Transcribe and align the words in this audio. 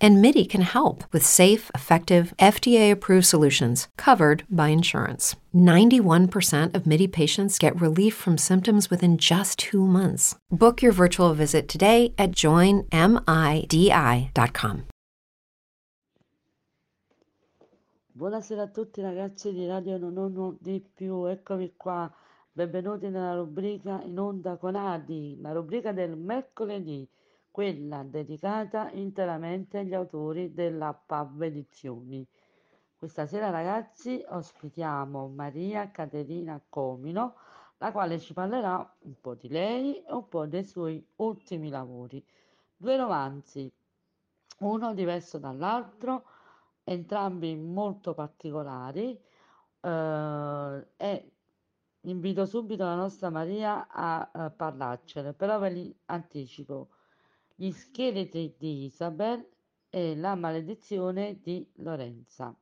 And 0.00 0.20
MIDI 0.20 0.44
can 0.44 0.62
help 0.62 1.04
with 1.12 1.24
safe, 1.24 1.70
effective, 1.74 2.34
FDA 2.38 2.90
approved 2.90 3.26
solutions 3.26 3.88
covered 3.96 4.44
by 4.50 4.68
insurance. 4.68 5.36
91% 5.54 6.74
of 6.74 6.86
MIDI 6.86 7.06
patients 7.08 7.58
get 7.58 7.80
relief 7.80 8.14
from 8.14 8.36
symptoms 8.36 8.90
within 8.90 9.16
just 9.16 9.58
two 9.58 9.86
months. 9.86 10.34
Book 10.50 10.82
your 10.82 10.92
virtual 10.92 11.32
visit 11.34 11.68
today 11.68 12.12
at 12.18 12.32
joinmidi.com. 12.32 12.90
Buonasera 18.16 18.62
a 18.62 18.68
tutti 18.68 19.02
ragazzi 19.02 19.52
di 19.52 19.66
Radio 19.66 19.98
Non 19.98 20.16
Uno 20.16 20.56
di 20.58 20.80
più, 20.80 21.26
eccomi 21.26 21.74
qua, 21.76 22.10
benvenuti 22.50 23.10
nella 23.10 23.34
rubrica 23.34 24.00
in 24.02 24.18
onda 24.18 24.56
con 24.56 24.74
Adi, 24.74 25.36
la 25.42 25.52
rubrica 25.52 25.92
del 25.92 26.16
mercoledì, 26.16 27.06
quella 27.56 28.02
dedicata 28.02 28.90
interamente 28.90 29.78
agli 29.78 29.94
autori 29.94 30.52
della 30.52 30.92
PAV 30.92 31.44
Edizioni. 31.44 32.28
Questa 32.94 33.24
sera 33.24 33.48
ragazzi 33.48 34.22
ospitiamo 34.28 35.28
Maria 35.28 35.90
Caterina 35.90 36.62
Comino, 36.68 37.36
la 37.78 37.92
quale 37.92 38.18
ci 38.18 38.34
parlerà 38.34 38.76
un 39.04 39.18
po' 39.22 39.36
di 39.36 39.48
lei 39.48 40.04
e 40.04 40.12
un 40.12 40.28
po' 40.28 40.44
dei 40.44 40.64
suoi 40.64 41.02
ultimi 41.16 41.70
lavori. 41.70 42.22
Due 42.76 42.96
romanzi, 42.98 43.72
uno 44.58 44.92
diverso 44.92 45.38
dall'altro, 45.38 46.26
entrambi 46.84 47.56
molto 47.56 48.12
particolari 48.12 49.18
eh, 49.80 50.86
e 50.94 51.32
invito 52.00 52.44
subito 52.44 52.84
la 52.84 52.96
nostra 52.96 53.30
Maria 53.30 53.88
a, 53.88 54.28
a 54.30 54.50
parlarcene, 54.50 55.32
però 55.32 55.58
ve 55.58 55.70
li 55.70 55.98
anticipo. 56.04 56.90
Gli 57.58 57.70
scheletri 57.70 58.54
di 58.58 58.84
Isabel 58.84 59.48
e 59.88 60.14
la 60.14 60.34
maledizione 60.34 61.40
di 61.40 61.66
Lorenza. 61.76 62.54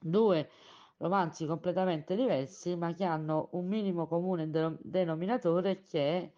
Due 0.00 0.50
romanzi 0.96 1.44
completamente 1.44 2.16
diversi 2.16 2.76
ma 2.76 2.94
che 2.94 3.04
hanno 3.04 3.50
un 3.52 3.66
minimo 3.66 4.06
comune 4.06 4.48
denominatore 4.80 5.84
che 5.84 6.18
è 6.18 6.32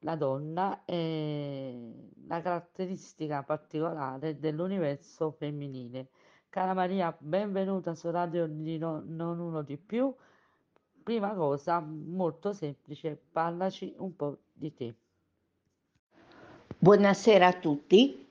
la 0.00 0.14
donna 0.14 0.84
e 0.84 2.10
la 2.26 2.42
caratteristica 2.42 3.42
particolare 3.42 4.38
dell'universo 4.38 5.30
femminile. 5.30 6.10
Cara 6.50 6.74
Maria, 6.74 7.16
benvenuta 7.18 7.94
su 7.94 8.10
Radio 8.10 8.46
di 8.46 8.76
no, 8.76 9.02
Non 9.06 9.38
Uno 9.38 9.62
di 9.62 9.78
Più. 9.78 10.14
Prima 11.02 11.32
cosa, 11.34 11.80
molto 11.80 12.52
semplice, 12.52 13.18
parlaci 13.32 13.94
un 13.96 14.14
po' 14.16 14.38
di 14.52 14.74
te. 14.74 14.94
Buonasera 16.78 17.46
a 17.46 17.52
tutti, 17.54 18.28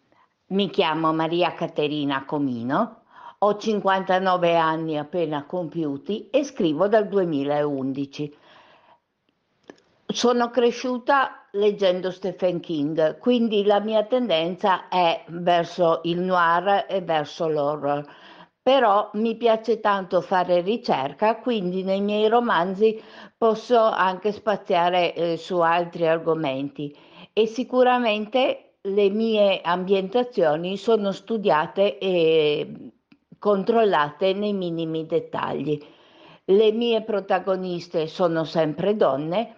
mi 0.49 0.69
chiamo 0.69 1.11
Maria 1.11 1.55
Caterina 1.55 2.25
Comino, 2.25 3.02
ho 3.39 3.57
59 3.57 4.55
anni 4.55 4.99
appena 4.99 5.45
compiuti 5.45 6.29
e 6.29 6.43
scrivo 6.43 6.87
dal 6.87 7.07
2011. 7.07 8.37
Sono 10.05 10.52
cresciuta 10.52 11.47
leggendo 11.53 12.11
Stephen 12.11 12.59
King, 12.59 13.17
quindi 13.17 13.63
la 13.63 13.79
mia 13.79 14.03
tendenza 14.03 14.89
è 14.89 15.23
verso 15.30 16.02
il 16.03 16.19
noir 16.19 16.85
e 16.87 17.02
verso 17.02 17.47
l'horror. 17.47 18.05
Però 18.61 19.09
mi 19.13 19.35
piace 19.37 19.80
tanto 19.80 20.21
fare 20.21 20.61
ricerca, 20.61 21.37
quindi 21.37 21.81
nei 21.81 22.02
miei 22.02 22.30
romanzi 22.30 23.02
posso 23.35 23.80
anche 23.80 24.31
spaziare 24.31 25.15
eh, 25.15 25.37
su 25.37 25.58
altri 25.61 26.08
argomenti 26.08 26.95
e 27.37 27.47
sicuramente 27.47 28.77
le 28.83 29.09
mie 29.09 29.59
ambientazioni 29.59 30.77
sono 30.77 31.11
studiate 31.11 31.97
e 31.97 32.91
controllate 33.37 34.31
nei 34.31 34.53
minimi 34.53 35.05
dettagli. 35.05 35.77
Le 36.45 36.71
mie 36.71 37.03
protagoniste 37.03 38.07
sono 38.07 38.45
sempre 38.45 38.95
donne 38.95 39.55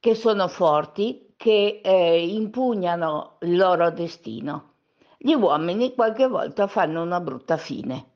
che 0.00 0.14
sono 0.14 0.48
forti, 0.48 1.34
che 1.36 1.82
eh, 1.84 2.26
impugnano 2.26 3.36
il 3.42 3.58
loro 3.58 3.90
destino. 3.90 4.70
Gli 5.18 5.34
uomini 5.34 5.94
qualche 5.94 6.28
volta 6.28 6.66
fanno 6.66 7.02
una 7.02 7.20
brutta 7.20 7.58
fine. 7.58 8.06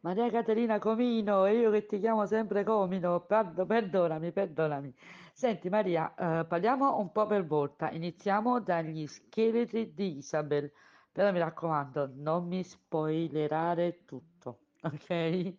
Maria 0.00 0.28
Caterina 0.30 0.78
Comino, 0.78 1.46
e 1.46 1.56
io 1.56 1.70
che 1.70 1.86
ti 1.86 1.98
chiamo 1.98 2.26
sempre 2.26 2.64
Comino, 2.64 3.24
perdonami, 3.24 4.30
perdonami. 4.30 4.94
Senti 5.32 5.68
Maria, 5.68 6.14
eh, 6.14 6.44
parliamo 6.44 6.98
un 6.98 7.10
po' 7.10 7.26
per 7.26 7.44
volta, 7.46 7.90
iniziamo 7.90 8.60
dagli 8.60 9.06
scheletri 9.06 9.92
di 9.94 10.18
Isabel, 10.18 10.70
però 11.10 11.32
mi 11.32 11.38
raccomando, 11.38 12.12
non 12.14 12.46
mi 12.46 12.62
spoilerare 12.62 14.04
tutto, 14.04 14.58
ok? 14.82 15.54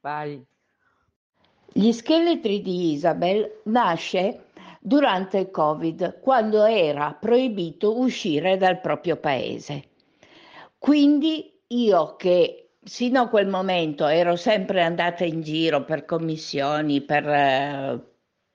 Vai. 0.00 0.46
Gli 1.70 1.92
scheletri 1.92 2.62
di 2.62 2.92
Isabel 2.92 3.60
nasce 3.64 4.46
durante 4.80 5.38
il 5.38 5.50
Covid, 5.50 6.20
quando 6.20 6.64
era 6.64 7.12
proibito 7.12 7.98
uscire 7.98 8.56
dal 8.56 8.80
proprio 8.80 9.16
paese. 9.16 9.90
Quindi 10.78 11.60
io 11.66 12.16
che 12.16 12.70
sino 12.82 13.20
a 13.20 13.28
quel 13.28 13.48
momento 13.48 14.06
ero 14.06 14.36
sempre 14.36 14.82
andata 14.82 15.24
in 15.24 15.42
giro 15.42 15.84
per 15.84 16.06
commissioni, 16.06 17.02
per, 17.02 17.28
eh, 17.28 18.07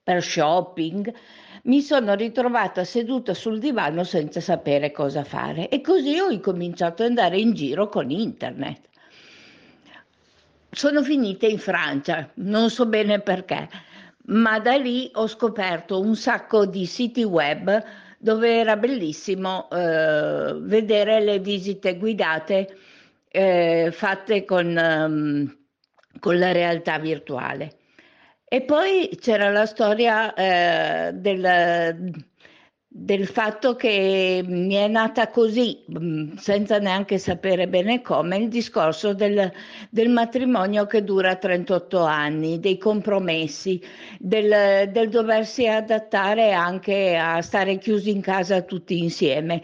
per 0.04 0.22
shopping, 0.22 1.14
mi 1.64 1.82
sono 1.82 2.14
ritrovata 2.16 2.84
seduta 2.84 3.34
sul 3.34 3.60
divano 3.60 4.04
senza 4.04 4.42
sapere 4.42 4.92
cosa 4.92 5.24
fare 5.24 5.70
e 5.70 5.80
così 5.80 6.20
ho 6.20 6.30
incominciato 6.30 7.04
ad 7.04 7.10
andare 7.10 7.40
in 7.40 7.54
giro 7.54 7.88
con 7.88 8.10
internet. 8.12 8.90
Sono 10.70 11.04
finita 11.04 11.46
in 11.46 11.60
Francia, 11.60 12.30
non 12.36 12.70
so 12.70 12.86
bene 12.86 13.20
perché, 13.22 13.70
ma 14.26 14.60
da 14.60 14.76
lì 14.76 15.10
ho 15.14 15.28
scoperto 15.28 16.02
un 16.02 16.16
sacco 16.16 16.66
di 16.66 16.86
siti 16.86 17.24
web 17.24 17.82
dove 18.18 18.58
era 18.58 18.76
bellissimo 18.76 19.70
eh, 19.70 20.56
vedere 20.60 21.22
le 21.22 21.40
visite 21.40 21.98
guidate 21.98 22.78
eh, 23.30 23.90
fatte 23.92 24.46
con, 24.46 24.76
um, 24.76 25.58
con 26.20 26.38
la 26.38 26.52
realtà 26.52 27.00
virtuale. 27.00 27.78
E 28.54 28.62
poi 28.62 29.18
c'era 29.20 29.50
la 29.50 29.66
storia 29.66 30.32
eh, 30.36 31.12
del, 31.12 32.24
del, 32.88 33.26
fatto 33.28 33.76
che 33.76 34.44
mi 34.46 34.76
è 34.76 34.88
nata 34.88 35.30
così, 35.30 35.84
mm, 35.92 36.36
senza 36.36 36.78
neanche 36.78 37.18
sapere 37.18 37.68
bene 37.68 38.04
come, 38.04 38.38
il 38.38 38.50
discorso 38.50 39.16
del, 39.16 39.52
del 39.90 40.10
matrimonio 40.10 40.86
che 40.86 41.04
dura 41.04 41.36
38 41.36 42.04
anni, 42.04 42.60
dei 42.60 42.78
compromessi, 42.78 43.82
del, 44.20 44.88
del 44.92 45.10
doversi 45.10 45.68
adattare 45.68 46.52
anche 46.52 47.18
a 47.18 47.42
stare 47.42 47.80
chiusi 47.80 48.12
in 48.12 48.22
casa 48.22 48.62
tutti 48.62 49.00
insieme. 49.00 49.64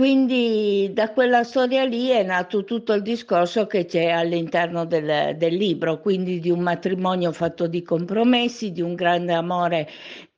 Quindi 0.00 0.92
da 0.94 1.10
quella 1.12 1.44
storia 1.44 1.84
lì 1.84 2.08
è 2.08 2.22
nato 2.22 2.64
tutto 2.64 2.94
il 2.94 3.02
discorso 3.02 3.66
che 3.66 3.84
c'è 3.84 4.08
all'interno 4.08 4.86
del, 4.86 5.36
del, 5.36 5.54
libro, 5.54 6.00
quindi 6.00 6.40
di 6.40 6.48
un 6.48 6.60
matrimonio 6.60 7.32
fatto 7.32 7.66
di 7.66 7.82
compromessi, 7.82 8.72
di 8.72 8.80
un 8.80 8.94
grande 8.94 9.34
amore 9.34 9.86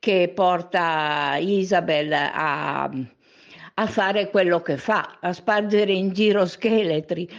che 0.00 0.32
porta 0.34 1.36
Isabel 1.38 2.12
a, 2.12 2.90
a 3.74 3.86
fare 3.86 4.30
quello 4.30 4.60
che 4.62 4.78
fa, 4.78 5.18
a 5.20 5.32
spargere 5.32 5.92
in 5.92 6.12
giro 6.12 6.44
scheletri. 6.44 7.30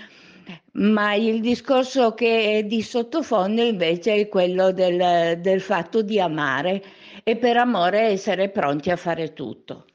Ma 0.76 1.16
il 1.16 1.42
discorso 1.42 2.14
che 2.14 2.60
è 2.60 2.64
di 2.64 2.82
sottofondo 2.82 3.62
invece 3.62 4.14
è 4.14 4.30
quello 4.30 4.72
del, 4.72 5.42
del 5.42 5.60
fatto 5.60 6.02
di 6.02 6.22
amare 6.22 6.82
e 7.22 7.36
per 7.36 7.58
amore 7.58 8.00
essere 8.04 8.48
pronti 8.48 8.92
a 8.92 8.96
fare 8.96 9.34
tutto. 9.34 9.88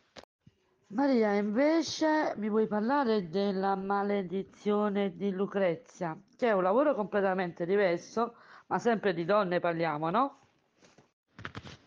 Maria, 0.91 1.35
invece 1.35 2.33
mi 2.37 2.49
vuoi 2.49 2.67
parlare 2.67 3.29
della 3.29 3.77
maledizione 3.77 5.15
di 5.17 5.31
Lucrezia, 5.31 6.19
che 6.35 6.49
è 6.49 6.53
un 6.53 6.63
lavoro 6.63 6.95
completamente 6.95 7.67
diverso, 7.67 8.37
ma 8.69 8.79
sempre 8.79 9.13
di 9.13 9.27
donne 9.27 9.61
parliamo, 9.61 10.09
no? 10.09 10.39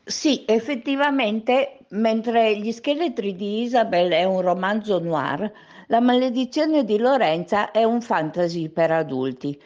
Sì, 0.04 0.46
effettivamente, 0.48 1.80
mentre 1.90 2.56
Gli 2.58 2.72
scheletri 2.72 3.36
di 3.36 3.64
Isabel 3.64 4.12
è 4.12 4.24
un 4.24 4.42
romanzo 4.42 5.00
noir, 5.00 5.52
La 5.88 6.00
maledizione 6.00 6.84
di 6.84 7.00
Lorenza 7.00 7.72
è 7.72 7.84
un 7.84 8.02
fantasy 8.02 8.70
per 8.70 8.92
adulti. 8.92 9.60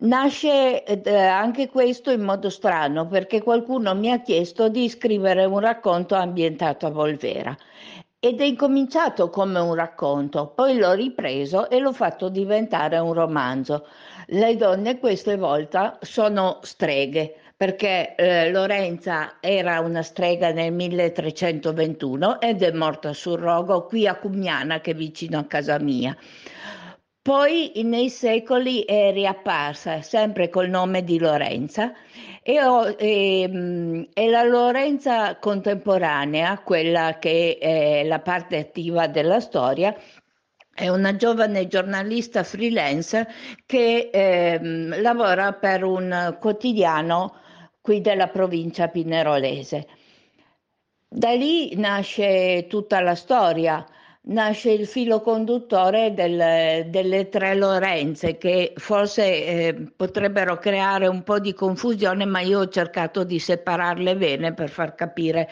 Nasce 0.00 0.84
eh, 0.84 1.16
anche 1.16 1.70
questo 1.70 2.10
in 2.10 2.22
modo 2.22 2.50
strano 2.50 3.06
perché 3.06 3.42
qualcuno 3.42 3.94
mi 3.94 4.10
ha 4.12 4.20
chiesto 4.20 4.68
di 4.68 4.88
scrivere 4.88 5.44
un 5.44 5.60
racconto 5.60 6.14
ambientato 6.14 6.86
a 6.86 6.90
Volvera 6.90 7.56
ed 8.24 8.40
è 8.40 8.44
incominciato 8.44 9.30
come 9.30 9.58
un 9.58 9.74
racconto, 9.74 10.52
poi 10.54 10.78
l'ho 10.78 10.92
ripreso 10.92 11.68
e 11.68 11.80
l'ho 11.80 11.92
fatto 11.92 12.28
diventare 12.28 12.96
un 12.98 13.12
romanzo. 13.14 13.88
Le 14.26 14.54
donne 14.54 15.00
queste 15.00 15.36
volte 15.36 15.94
sono 16.02 16.60
streghe, 16.62 17.34
perché 17.56 18.14
eh, 18.14 18.48
Lorenza 18.52 19.38
era 19.40 19.80
una 19.80 20.02
strega 20.02 20.52
nel 20.52 20.72
1321 20.72 22.40
ed 22.40 22.62
è 22.62 22.70
morta 22.70 23.12
sul 23.12 23.40
rogo 23.40 23.86
qui 23.86 24.06
a 24.06 24.14
Cumiana, 24.14 24.80
che 24.80 24.92
è 24.92 24.94
vicino 24.94 25.40
a 25.40 25.44
casa 25.46 25.80
mia. 25.80 26.16
Poi 27.20 27.72
nei 27.82 28.08
secoli 28.08 28.82
è 28.82 29.10
riapparsa 29.12 30.00
sempre 30.00 30.48
col 30.48 30.68
nome 30.68 31.02
di 31.02 31.18
Lorenza 31.18 31.92
e, 32.42 32.62
ho, 32.64 32.88
e, 32.98 34.08
e, 34.12 34.28
la 34.28 34.42
Lorenza 34.42 35.36
contemporanea, 35.38 36.58
quella 36.58 37.18
che 37.18 37.58
è 37.60 38.04
la 38.04 38.18
parte 38.20 38.58
attiva 38.58 39.06
della 39.06 39.40
storia, 39.40 39.96
è 40.74 40.88
una 40.88 41.14
giovane 41.16 41.68
giornalista 41.68 42.42
freelance 42.42 43.28
che 43.66 44.10
eh, 44.12 44.58
lavora 45.00 45.52
per 45.52 45.84
un 45.84 46.36
quotidiano 46.40 47.36
qui 47.80 48.00
della 48.00 48.28
provincia 48.28 48.88
pinerolese. 48.88 49.86
Da 51.08 51.32
lì 51.32 51.76
nasce 51.76 52.66
tutta 52.68 53.00
la 53.00 53.14
storia 53.14 53.86
nasce 54.24 54.70
il 54.70 54.86
filo 54.86 55.20
conduttore 55.20 56.14
del, 56.14 56.86
delle 56.88 57.28
tre 57.28 57.54
Lorenze 57.54 58.36
che 58.36 58.72
forse 58.76 59.24
eh, 59.24 59.92
potrebbero 59.96 60.58
creare 60.58 61.08
un 61.08 61.22
po' 61.22 61.40
di 61.40 61.52
confusione, 61.54 62.24
ma 62.24 62.40
io 62.40 62.60
ho 62.60 62.68
cercato 62.68 63.24
di 63.24 63.38
separarle 63.38 64.16
bene 64.16 64.54
per 64.54 64.68
far 64.68 64.94
capire 64.94 65.48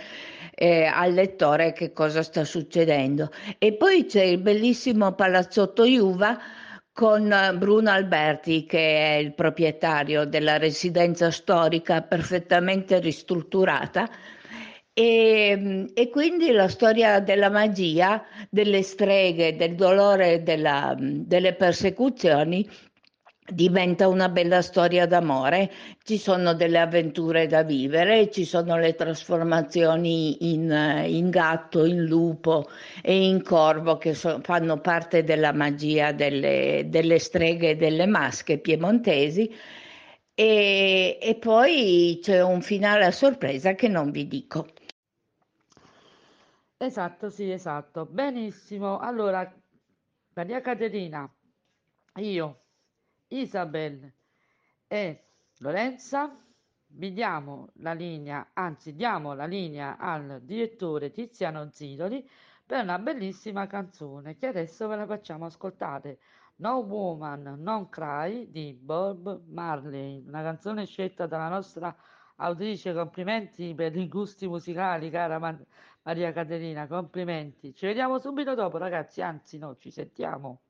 eh, 0.55 0.84
al 0.84 1.12
lettore 1.12 1.72
che 1.72 1.93
cosa 1.93 2.22
sta 2.22 2.44
succedendo. 2.44 3.31
E 3.58 3.72
poi 3.72 4.06
c'è 4.06 4.22
il 4.22 4.38
bellissimo 4.38 5.14
palazzotto 5.14 5.84
Iuva 5.84 6.38
con 6.93 7.34
Bruno 7.56 7.90
Alberti, 7.90 8.67
che 8.67 8.78
è 8.78 9.14
il 9.17 9.34
proprietario 9.34 10.26
della 10.26 10.58
residenza 10.58 11.31
storica 11.31 12.02
perfettamente 12.02 12.99
ristrutturata 13.00 14.08
e, 14.93 15.91
e, 15.95 16.11
quindi 16.11 16.51
la 16.51 16.69
storia 16.69 17.21
della 17.21 17.49
magia, 17.49 18.23
delle 18.51 18.83
streghe, 18.83 19.57
del 19.57 19.75
dolore, 19.75 20.43
della, 20.43 20.95
delle 20.99 21.55
persecuzioni 21.55 22.69
diventa 23.53 24.09
una 24.09 24.29
bella 24.29 24.63
storia 24.63 25.07
d'amore, 25.07 25.71
ci 26.05 26.19
sono 26.19 26.55
delle 26.55 26.79
avventure 26.79 27.47
da 27.47 27.63
vivere, 27.63 28.31
ci 28.31 28.45
sono 28.45 28.77
le 28.79 28.95
trasformazioni 28.95 30.53
in, 30.53 31.05
in 31.07 31.31
gatto, 31.31 31.85
in 31.85 32.05
lupo 32.05 32.69
e 33.03 33.27
in 33.27 33.43
corvo 33.43 33.97
che 33.99 34.15
so, 34.15 34.41
fanno 34.43 34.81
parte 34.81 35.25
della 35.25 35.53
magia 35.53 36.13
delle, 36.13 36.85
delle 36.89 37.19
streghe 37.19 37.71
e 37.71 37.77
delle 37.77 38.07
masche 38.07 38.59
piemontesi. 38.59 39.53
E, 40.35 41.19
e 41.21 41.35
poi 41.37 42.19
c'è 42.23 42.43
un 42.43 42.63
finale 42.63 43.05
a 43.05 43.11
sorpresa 43.11 43.75
che 43.75 43.89
non 43.89 44.11
vi 44.11 44.27
dico. 44.27 44.69
Esatto, 46.82 47.29
sì, 47.29 47.50
esatto. 47.50 48.06
Benissimo. 48.06 48.99
Allora, 48.99 49.53
Maria 50.35 50.61
Caterina, 50.62 51.31
io, 52.17 52.65
Isabel 53.29 54.11
e 54.87 55.25
Lorenza 55.59 56.43
vi 56.93 57.12
diamo 57.12 57.69
la 57.75 57.93
linea, 57.93 58.50
anzi 58.55 58.94
diamo 58.94 59.35
la 59.35 59.44
linea 59.44 59.99
al 59.99 60.41
direttore 60.43 61.11
Tiziano 61.11 61.71
Zidoli 61.71 62.27
per 62.65 62.82
una 62.82 62.99
bellissima 62.99 63.67
canzone 63.67 64.37
che 64.37 64.47
adesso 64.47 64.88
ve 64.88 64.97
la 64.97 65.06
facciamo 65.06 65.44
ascoltare. 65.47 66.19
No 66.56 66.77
Woman, 66.79 67.56
Non 67.59 67.88
Cry 67.91 68.50
di 68.50 68.73
Bob 68.73 69.43
Marley, 69.49 70.25
una 70.27 70.43
canzone 70.43 70.87
scelta 70.87 71.27
dalla 71.27 71.49
nostra 71.49 71.94
autrice. 72.37 72.93
Complimenti 72.94 73.75
per 73.75 73.94
i 73.97 74.09
gusti 74.09 74.47
musicali, 74.49 75.11
cara 75.11 75.38
Maria 76.02 76.32
Caterina, 76.32 76.87
complimenti. 76.87 77.75
Ci 77.75 77.87
vediamo 77.87 78.19
subito 78.19 78.55
dopo, 78.55 78.79
ragazzi, 78.79 79.23
anzi 79.23 79.58
no, 79.58 79.76
ci 79.76 79.91
sentiamo. 79.91 80.61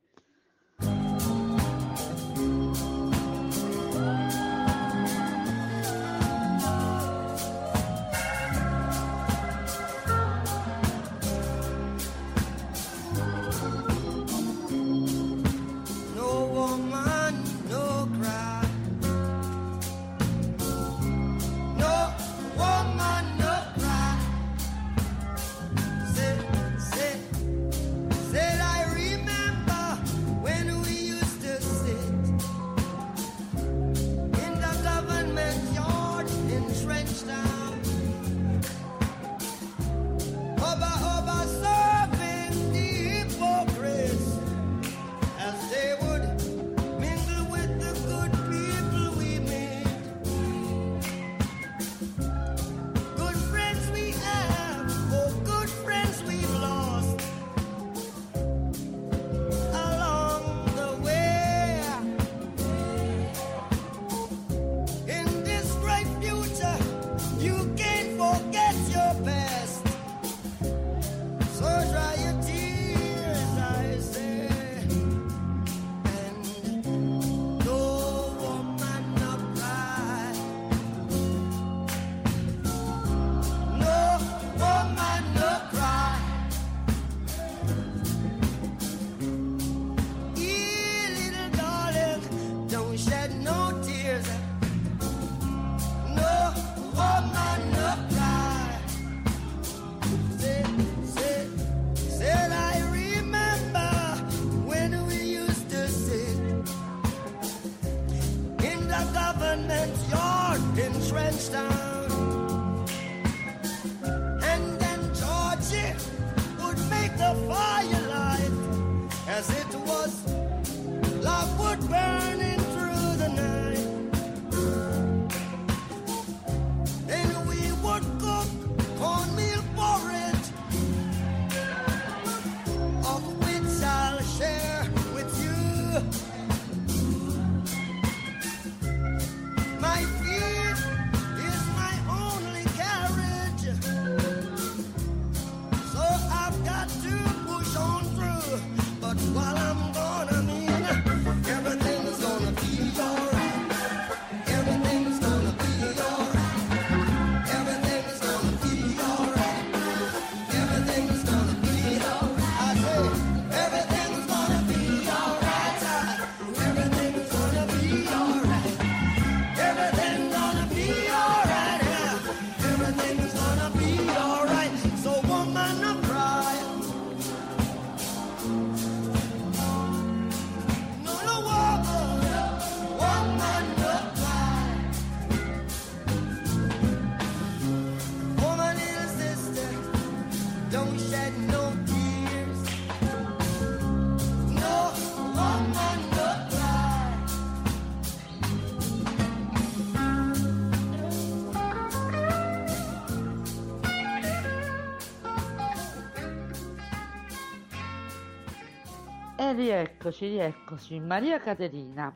Rieccoci, 209.53 210.29
rieccoci. 210.29 210.99
Maria 211.01 211.39
Caterina. 211.41 212.15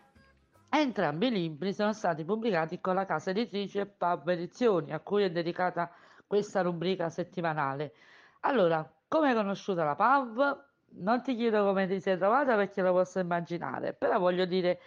Entrambi 0.68 1.28
i 1.28 1.30
libri 1.30 1.72
sono 1.72 1.92
stati 1.92 2.24
pubblicati 2.24 2.80
con 2.80 2.94
la 2.94 3.04
casa 3.04 3.30
editrice 3.30 3.86
Pub 3.86 4.28
Edizioni, 4.28 4.92
a 4.92 5.00
cui 5.00 5.22
è 5.24 5.30
dedicata 5.30 5.90
questa 6.26 6.62
rubrica 6.62 7.10
settimanale. 7.10 7.94
Allora, 8.40 8.88
come 9.08 9.28
hai 9.28 9.34
conosciuta 9.34 9.84
la 9.84 9.94
Pub? 9.94 10.68
Non 10.96 11.22
ti 11.22 11.34
chiedo 11.36 11.64
come 11.64 11.86
ti 11.86 12.00
sei 12.00 12.16
trovata 12.18 12.56
perché 12.56 12.82
lo 12.82 12.92
posso 12.92 13.18
immaginare, 13.20 13.94
però 13.94 14.18
voglio 14.18 14.44
dire 14.46 14.80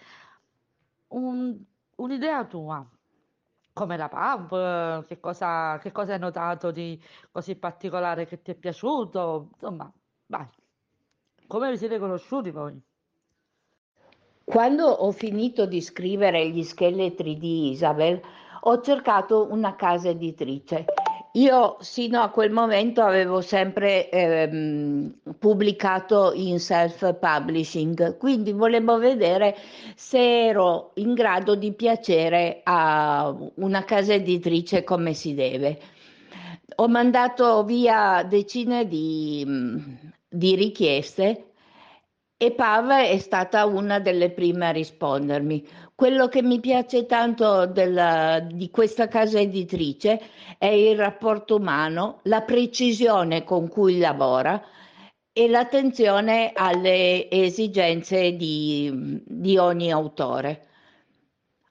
un- 1.10 1.58
un'idea 1.96 2.46
tua. 2.46 2.86
Come 3.74 3.98
la 3.98 4.10
Pub? 4.10 5.06
Che 5.06 5.20
cosa, 5.20 5.78
che 5.80 5.92
cosa 5.92 6.14
hai 6.14 6.20
notato 6.20 6.72
di 6.72 7.02
così 7.32 7.56
particolare 7.56 8.26
che 8.26 8.42
ti 8.42 8.52
è 8.52 8.56
piaciuto? 8.56 9.50
Insomma, 9.54 9.92
vai. 10.28 10.48
Come 11.48 11.72
vi 11.72 11.78
siete 11.78 11.98
conosciuti 11.98 12.52
voi? 12.52 12.78
Quando 14.44 14.86
ho 14.86 15.12
finito 15.12 15.66
di 15.66 15.82
scrivere 15.82 16.50
gli 16.50 16.62
scheletri 16.62 17.38
di 17.38 17.70
Isabel, 17.72 18.20
ho 18.62 18.82
cercato 18.82 19.48
una 19.50 19.76
casa 19.76 20.10
editrice. 20.10 20.84
Io 21.34 21.78
sino 21.80 22.22
a 22.22 22.30
quel 22.32 22.52
momento 22.52 23.02
avevo 23.02 23.40
sempre 23.40 24.10
ehm, 24.10 25.14
pubblicato 25.40 26.34
in 26.34 26.60
self-publishing, 26.60 28.18
quindi 28.18 28.52
volevo 28.52 28.98
vedere 28.98 29.56
se 29.96 30.48
ero 30.48 30.92
in 30.96 31.14
grado 31.14 31.56
di 31.56 31.72
piacere 31.72 32.60
a 32.64 33.34
una 33.56 33.86
casa 33.86 34.14
editrice 34.14 34.84
come 34.84 35.14
si 35.14 35.34
deve. 35.34 35.80
Ho 36.76 36.90
mandato 36.90 37.64
via 37.64 38.24
decine 38.24 38.88
di, 38.88 39.46
di 40.30 40.56
richieste 40.56 41.54
e 42.40 42.52
Pav 42.52 42.92
è 42.92 43.18
stata 43.18 43.66
una 43.66 44.00
delle 44.00 44.30
prime 44.30 44.68
a 44.68 44.72
rispondermi. 44.72 45.68
Quello 45.96 46.28
che 46.28 46.44
mi 46.44 46.60
piace 46.60 47.08
tanto 47.08 47.66
della, 47.66 48.40
di 48.40 48.70
questa 48.70 49.08
casa 49.08 49.40
editrice 49.40 50.22
è 50.60 50.68
il 50.68 50.96
rapporto 50.96 51.56
umano, 51.56 52.20
la 52.24 52.44
precisione 52.44 53.44
con 53.44 53.68
cui 53.68 53.98
lavora 53.98 54.62
e 55.34 55.48
l'attenzione 55.48 56.52
alle 56.54 57.30
esigenze 57.32 58.36
di, 58.36 59.22
di 59.26 59.58
ogni 59.58 59.92
autore. 59.92 60.66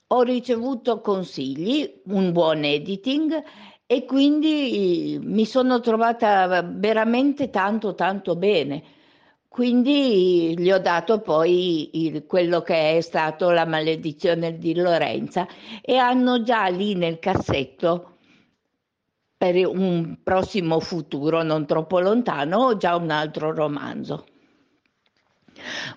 Ho 0.09 0.23
ricevuto 0.23 1.01
consigli, 1.01 2.03
un 2.07 2.33
buon 2.33 2.65
editing 2.65 3.43
e 3.87 4.05
quindi 4.05 5.19
mi 5.23 5.47
sono 5.47 5.81
trovata 5.81 6.63
veramente 6.63 7.51
tanto 7.51 7.95
tanto 7.95 8.35
bene. 8.37 8.83
Quindi 9.49 10.55
gli 10.59 10.71
ho 10.71 10.79
dato 10.79 11.21
poi 11.21 12.07
il, 12.07 12.27
quello 12.27 12.61
che 12.61 12.97
è 12.97 13.01
stato 13.01 13.51
la 13.51 13.65
maledizione 13.65 14.59
di 14.59 14.75
Lorenza 14.75 15.47
e 15.81 15.97
hanno 15.97 16.43
già 16.43 16.67
lì 16.67 16.95
nel 16.95 17.19
cassetto 17.19 18.17
per 19.37 19.67
un 19.67 20.19
prossimo 20.23 20.81
futuro 20.81 21.43
non 21.43 21.67
troppo 21.67 22.01
lontano 22.01 22.77
già 22.77 22.97
un 22.97 23.11
altro 23.11 23.55
romanzo. 23.55 24.27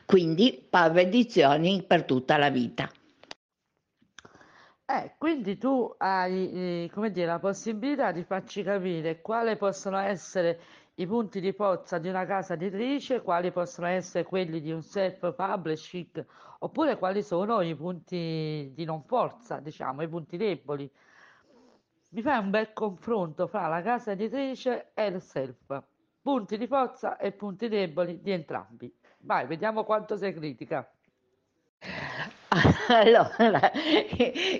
Quindi 0.05 0.65
Pav 0.69 0.97
Edizioni 0.97 1.83
per 1.85 2.03
tutta 2.05 2.37
la 2.37 2.49
vita. 2.49 2.89
Eh, 4.91 5.13
quindi 5.19 5.59
tu 5.59 5.93
hai, 5.99 6.85
eh, 6.85 6.89
come 6.91 7.11
dire, 7.11 7.27
la 7.27 7.37
possibilità 7.37 8.11
di 8.11 8.23
farci 8.23 8.63
capire 8.63 9.21
quali 9.21 9.55
possono 9.55 9.99
essere 9.99 10.59
i 10.95 11.05
punti 11.05 11.39
di 11.39 11.53
forza 11.53 11.99
di 11.99 12.09
una 12.09 12.25
casa 12.25 12.55
editrice, 12.55 13.21
quali 13.21 13.51
possono 13.51 13.85
essere 13.85 14.23
quelli 14.23 14.59
di 14.59 14.71
un 14.71 14.81
self-publishing, 14.81 16.25
oppure 16.59 16.97
quali 16.97 17.21
sono 17.21 17.61
i 17.61 17.75
punti 17.75 18.71
di 18.73 18.83
non 18.83 19.03
forza, 19.03 19.59
diciamo, 19.59 20.01
i 20.01 20.07
punti 20.07 20.37
deboli. 20.37 20.91
Mi 22.09 22.21
fai 22.23 22.39
un 22.39 22.49
bel 22.49 22.73
confronto 22.73 23.45
fra 23.45 23.67
la 23.67 23.83
casa 23.83 24.13
editrice 24.13 24.89
e 24.95 25.05
il 25.05 25.21
self, 25.21 25.83
punti 26.19 26.57
di 26.57 26.65
forza 26.65 27.17
e 27.17 27.31
punti 27.31 27.67
deboli 27.67 28.21
di 28.23 28.31
entrambi. 28.31 28.91
Vai, 29.19 29.45
vediamo 29.45 29.83
quanto 29.83 30.17
sei 30.17 30.33
critica. 30.33 30.91
Allora, 32.87 33.71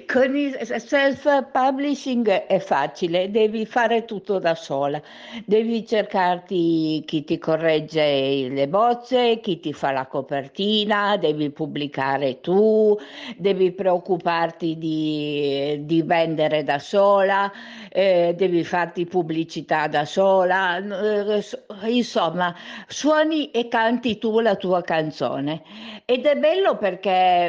con 0.05 0.35
il 0.35 0.55
self-publishing 0.61 2.27
è 2.45 2.59
facile, 2.59 3.31
devi 3.31 3.65
fare 3.65 4.05
tutto 4.05 4.37
da 4.37 4.53
sola, 4.53 5.01
devi 5.43 5.83
cercarti 5.87 7.03
chi 7.07 7.23
ti 7.23 7.39
corregge 7.39 8.47
le 8.49 8.67
bozze, 8.67 9.39
chi 9.41 9.59
ti 9.59 9.73
fa 9.73 9.91
la 9.91 10.05
copertina, 10.05 11.17
devi 11.17 11.49
pubblicare 11.49 12.39
tu, 12.41 12.95
devi 13.35 13.71
preoccuparti 13.71 14.77
di, 14.77 15.79
di 15.85 16.03
vendere 16.03 16.63
da 16.63 16.77
sola, 16.77 17.51
eh, 17.89 18.35
devi 18.37 18.63
farti 18.63 19.05
pubblicità 19.07 19.87
da 19.87 20.05
sola, 20.05 20.77
eh, 20.77 21.43
insomma, 21.87 22.55
suoni 22.87 23.49
e 23.49 23.67
canti 23.67 24.19
tu 24.19 24.39
la 24.41 24.55
tua 24.55 24.83
canzone. 24.83 25.63
Ed 26.05 26.25
è 26.25 26.35
bello 26.35 26.77
perché 26.77 27.48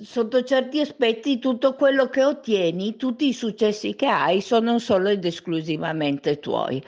sotto 0.00 0.42
certi 0.42 0.80
aspetti 0.80 1.38
tutto 1.38 1.74
quello 1.74 2.08
che 2.08 2.24
ottieni, 2.24 2.96
tutti 2.96 3.28
i 3.28 3.32
successi 3.32 3.94
che 3.94 4.06
hai 4.06 4.40
sono 4.40 4.78
solo 4.78 5.08
ed 5.08 5.24
esclusivamente 5.24 6.38
tuoi. 6.38 6.82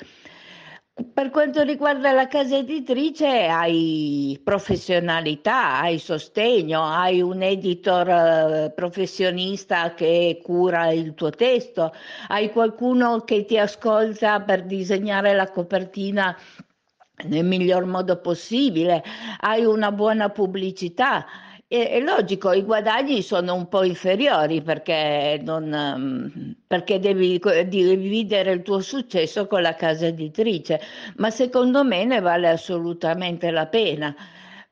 Per 1.12 1.28
quanto 1.28 1.62
riguarda 1.62 2.10
la 2.12 2.26
casa 2.26 2.56
editrice, 2.56 3.26
hai 3.26 4.40
professionalità, 4.42 5.80
hai 5.80 5.98
sostegno, 5.98 6.84
hai 6.84 7.20
un 7.20 7.42
editor 7.42 8.08
eh, 8.08 8.72
professionista 8.74 9.92
che 9.92 10.40
cura 10.42 10.90
il 10.92 11.12
tuo 11.12 11.28
testo, 11.28 11.92
hai 12.28 12.50
qualcuno 12.50 13.20
che 13.20 13.44
ti 13.44 13.58
ascolta 13.58 14.40
per 14.40 14.64
disegnare 14.64 15.34
la 15.34 15.50
copertina 15.50 16.34
nel 17.24 17.44
miglior 17.44 17.84
modo 17.84 18.18
possibile, 18.18 19.02
hai 19.40 19.66
una 19.66 19.92
buona 19.92 20.30
pubblicità 20.30 21.26
è, 21.68 22.00
logico, 22.00 22.52
i 22.52 22.62
guadagni 22.62 23.22
sono 23.22 23.54
un 23.54 23.68
po' 23.68 23.82
inferiori 23.82 24.62
perché, 24.62 25.40
non, 25.42 25.64
mm, 25.98 26.50
perché 26.66 26.98
devi 27.00 27.40
dividere 27.66 28.52
il 28.52 28.62
tuo 28.62 28.80
successo 28.80 29.46
con 29.48 29.62
la 29.62 29.74
casa 29.74 30.06
editrice, 30.06 30.80
ma 31.16 31.30
secondo 31.30 31.82
me 31.84 32.04
ne 32.04 32.20
vale 32.20 32.48
assolutamente 32.48 33.50
la 33.50 33.66
pena. 33.66 34.14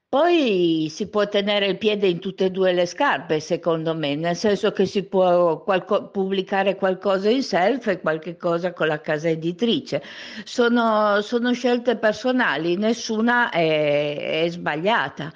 Poi 0.08 0.86
si 0.90 1.08
può 1.08 1.26
tenere 1.28 1.66
il 1.66 1.76
piede 1.78 2.06
in 2.06 2.20
tutte 2.20 2.44
e 2.44 2.50
due 2.52 2.72
le 2.72 2.86
scarpe, 2.86 3.40
secondo 3.40 3.94
me, 3.96 4.14
nel 4.14 4.36
senso 4.36 4.70
che 4.70 4.86
si 4.86 5.02
può 5.04 5.60
qualco- 5.64 6.08
pubblicare 6.10 6.76
qualcosa 6.76 7.28
in 7.28 7.42
self 7.42 7.88
e 7.88 8.00
qualche 8.00 8.36
cosa 8.36 8.72
con 8.72 8.86
la 8.86 9.00
casa 9.00 9.28
editrice. 9.28 10.00
Sono, 10.44 11.20
sono 11.20 11.52
scelte 11.52 11.96
personali, 11.96 12.76
nessuna 12.76 13.50
è, 13.50 14.44
è 14.44 14.48
sbagliata. 14.48 15.32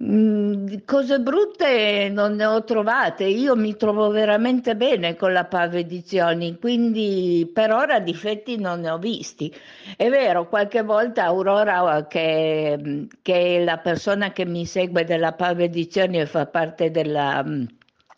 Mm, 0.00 0.76
cose 0.84 1.18
brutte 1.20 2.08
non 2.10 2.34
ne 2.36 2.44
ho 2.44 2.62
trovate, 2.62 3.24
io 3.24 3.56
mi 3.56 3.74
trovo 3.76 4.10
veramente 4.10 4.76
bene 4.76 5.16
con 5.16 5.32
la 5.32 5.44
PAV 5.44 5.74
Edizioni, 5.74 6.56
quindi 6.58 7.50
per 7.52 7.72
ora 7.72 7.98
difetti 7.98 8.58
non 8.58 8.80
ne 8.80 8.90
ho 8.90 8.98
visti. 8.98 9.52
È 9.96 10.08
vero, 10.08 10.48
qualche 10.48 10.82
volta 10.82 11.24
Aurora, 11.24 12.06
che, 12.06 13.08
che 13.22 13.56
è 13.56 13.64
la 13.64 13.78
persona 13.78 14.30
che 14.32 14.44
mi 14.46 14.66
segue 14.66 15.02
della 15.04 15.32
PAV 15.32 15.60
Edizioni 15.60 16.20
e 16.20 16.26
fa 16.26 16.46
parte 16.46 16.90
della 16.90 17.44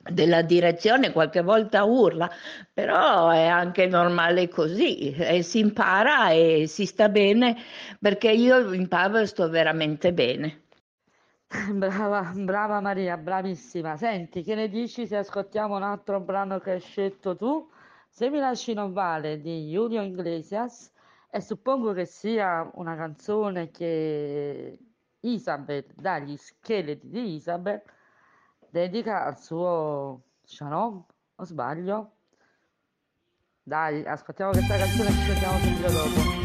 della 0.03 0.43
direzione 0.43 1.13
qualche 1.13 1.43
volta 1.43 1.85
urla, 1.85 2.29
però 2.73 3.29
è 3.31 3.45
anche 3.47 3.87
normale 3.87 4.49
così, 4.49 5.13
e 5.15 5.43
si 5.43 5.59
impara 5.61 6.31
e 6.31 6.65
si 6.67 6.87
sta 6.87 7.09
bene 7.11 7.57
perché 8.01 8.31
io 8.31 8.73
in 8.73 8.89
PAV 8.89 9.23
sto 9.25 9.49
veramente 9.51 10.13
bene. 10.13 10.63
Brava, 11.75 12.33
brava 12.35 12.81
Maria, 12.81 13.17
bravissima. 13.17 13.97
Senti, 13.97 14.43
che 14.43 14.55
ne 14.55 14.69
dici 14.69 15.07
se 15.07 15.17
ascoltiamo 15.17 15.77
un 15.77 15.83
altro 15.83 16.21
brano 16.21 16.61
che 16.61 16.73
hai 16.73 16.81
scelto 16.81 17.37
tu? 17.37 17.69
Se 18.09 18.31
mi 18.31 18.39
lasci 18.39 18.73
non 18.73 18.93
vale 18.93 19.41
di 19.41 19.69
Julio 19.69 20.03
Iglesias 20.03 20.93
e 21.29 21.41
suppongo 21.41 21.93
che 21.93 22.05
sia 22.07 22.71
una 22.75 22.95
canzone 22.97 23.71
che 23.71 24.79
Isabel, 25.21 25.87
dagli 25.97 26.37
scheletri 26.37 27.09
di 27.09 27.35
Isabel, 27.35 27.83
dedica 28.69 29.25
al 29.25 29.39
suo 29.39 30.23
Shannon, 30.45 31.05
o 31.35 31.45
sbaglio? 31.45 32.13
Dai, 33.63 34.05
ascoltiamo 34.05 34.53
questa 34.53 34.77
canzone 34.77 35.09
e 35.09 35.13
ci 35.13 35.23
sentiamo 35.23 35.59
subito 35.59 35.91
dopo. 35.91 36.40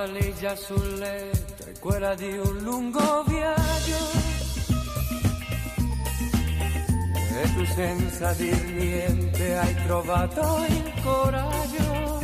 Valigia 0.00 0.56
sul 0.56 0.94
letto 0.96 1.64
è 1.66 1.78
quella 1.78 2.14
di 2.14 2.32
un 2.38 2.56
lungo 2.60 3.22
viaggio. 3.26 3.98
E 7.38 7.54
tu 7.54 7.64
senza 7.66 8.32
dir 8.32 8.64
niente 8.64 9.58
hai 9.58 9.74
trovato 9.84 10.64
il 10.68 10.92
coraggio. 11.02 12.18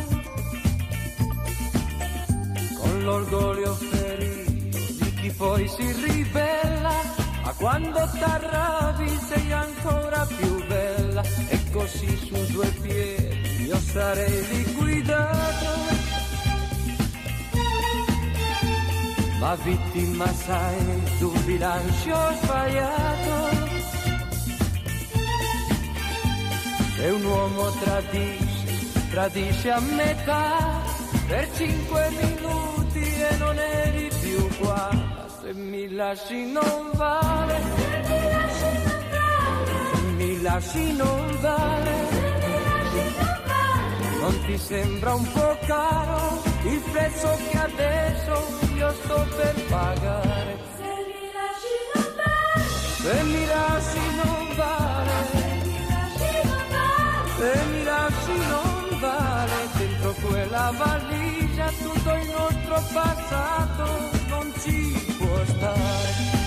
Con 2.79 3.03
l'orgoglio 3.03 3.73
ferito 3.75 4.77
di 5.03 5.13
chi 5.21 5.29
poi 5.29 5.67
si 5.67 5.91
ribella 6.01 6.95
ma 7.43 7.53
quando 7.53 8.09
t'arrabbi 8.19 9.19
sei 9.29 9.51
ancora 9.51 10.25
più 10.25 10.65
bella. 10.65 11.21
E 11.49 11.59
così 11.71 12.17
su 12.25 12.53
due 12.53 12.69
piedi 12.81 13.65
io 13.67 13.77
sarei 13.77 14.47
liquidato 14.47 16.06
ma 19.39 19.55
vittima 19.55 20.27
sai 20.33 21.01
d'un 21.19 21.45
bilancio 21.45 22.17
sbagliato. 22.41 23.35
Se 26.95 27.09
un 27.09 27.25
uomo 27.25 27.69
tradisce, 27.83 29.09
tradisce 29.09 29.71
a 29.71 29.79
metà. 29.79 30.95
Per 31.27 31.47
cinque 31.55 32.09
minuti 32.21 32.99
e 32.99 33.37
non 33.37 33.57
eri 33.57 34.09
più 34.21 34.47
qua. 34.59 34.89
Se 35.41 35.53
mi 35.53 35.93
lasci 35.93 36.51
non 36.51 36.89
vale, 36.93 37.61
se 39.93 40.01
mi 40.15 40.41
lasci 40.41 40.93
non 40.95 41.37
vale, 41.41 41.91
non 41.91 42.16
ti 44.45 44.57
sembra 44.57 45.13
un 45.13 45.31
po' 45.31 45.57
caro 45.65 46.41
il 46.63 46.81
prezzo 46.91 47.37
che 47.49 47.57
adesso 47.57 48.47
io 48.75 48.93
sto 49.03 49.27
per 49.35 49.55
pagare. 49.69 50.57
Se 50.77 50.83
mi 51.13 51.31
lasci 51.33 51.75
non 51.93 52.15
vale, 52.15 52.65
se 53.01 53.23
mi 53.23 53.45
lasci 53.45 54.15
non 54.15 54.55
vale 54.55 55.67
se 57.37 57.65
mi 57.69 57.83
lasci 57.83 58.37
non 58.49 58.99
vale 58.99 59.69
dentro 59.77 60.11
quella 60.27 60.73
valigia 60.75 61.69
tutto 61.69 62.13
il 62.13 62.29
nostro 62.29 62.83
passato 62.93 63.85
non 64.27 64.53
ci 64.59 65.15
può 65.19 65.45
stare. 65.45 66.46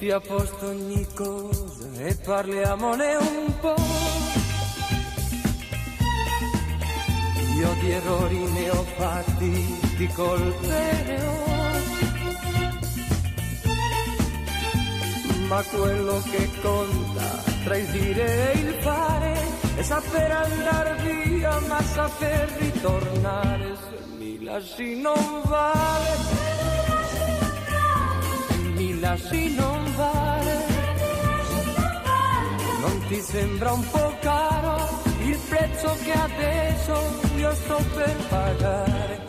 Metti 0.00 0.12
a 0.12 0.20
posto 0.20 0.68
ogni 0.68 1.04
cosa 1.12 1.88
e 1.96 2.14
parliamone 2.24 3.16
un 3.16 3.54
po'. 3.58 3.74
Io 7.56 7.72
di 7.80 7.90
errori 7.90 8.38
ne 8.38 8.70
ho 8.70 8.84
fatti, 8.96 9.80
di 9.96 10.06
colpe 10.14 11.02
ne 11.04 11.26
ho 11.26 11.46
ma 15.48 15.62
quello 15.62 16.22
che 16.30 16.48
conta 16.60 17.42
tra 17.64 17.76
il 17.76 17.86
dire 17.86 18.52
e 18.52 18.58
il 18.58 18.74
fare 18.74 19.34
è 19.76 19.82
saper 19.82 20.30
andare 20.30 20.94
via 21.02 21.58
ma 21.66 21.82
saper 21.82 22.48
ritornare 22.58 23.74
se 23.74 24.16
mi 24.16 24.44
lasci 24.44 25.00
non 25.00 25.42
vale 25.44 26.67
mi 28.98 29.04
lasci 29.04 29.54
non 29.54 29.94
vale 29.94 30.66
non 32.80 33.06
ti 33.06 33.20
sembra 33.20 33.72
un 33.72 33.90
po' 33.90 34.12
caro 34.20 35.02
il 35.20 35.38
prezzo 35.48 35.96
che 36.02 36.12
adesso 36.12 36.94
io 37.36 37.54
sto 37.54 37.76
per 37.94 38.16
pagare? 38.28 39.26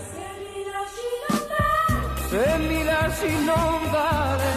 Se 2.29 2.57
mi 2.57 2.83
lasci 2.83 3.31
non 3.45 3.91
vale 3.91 4.53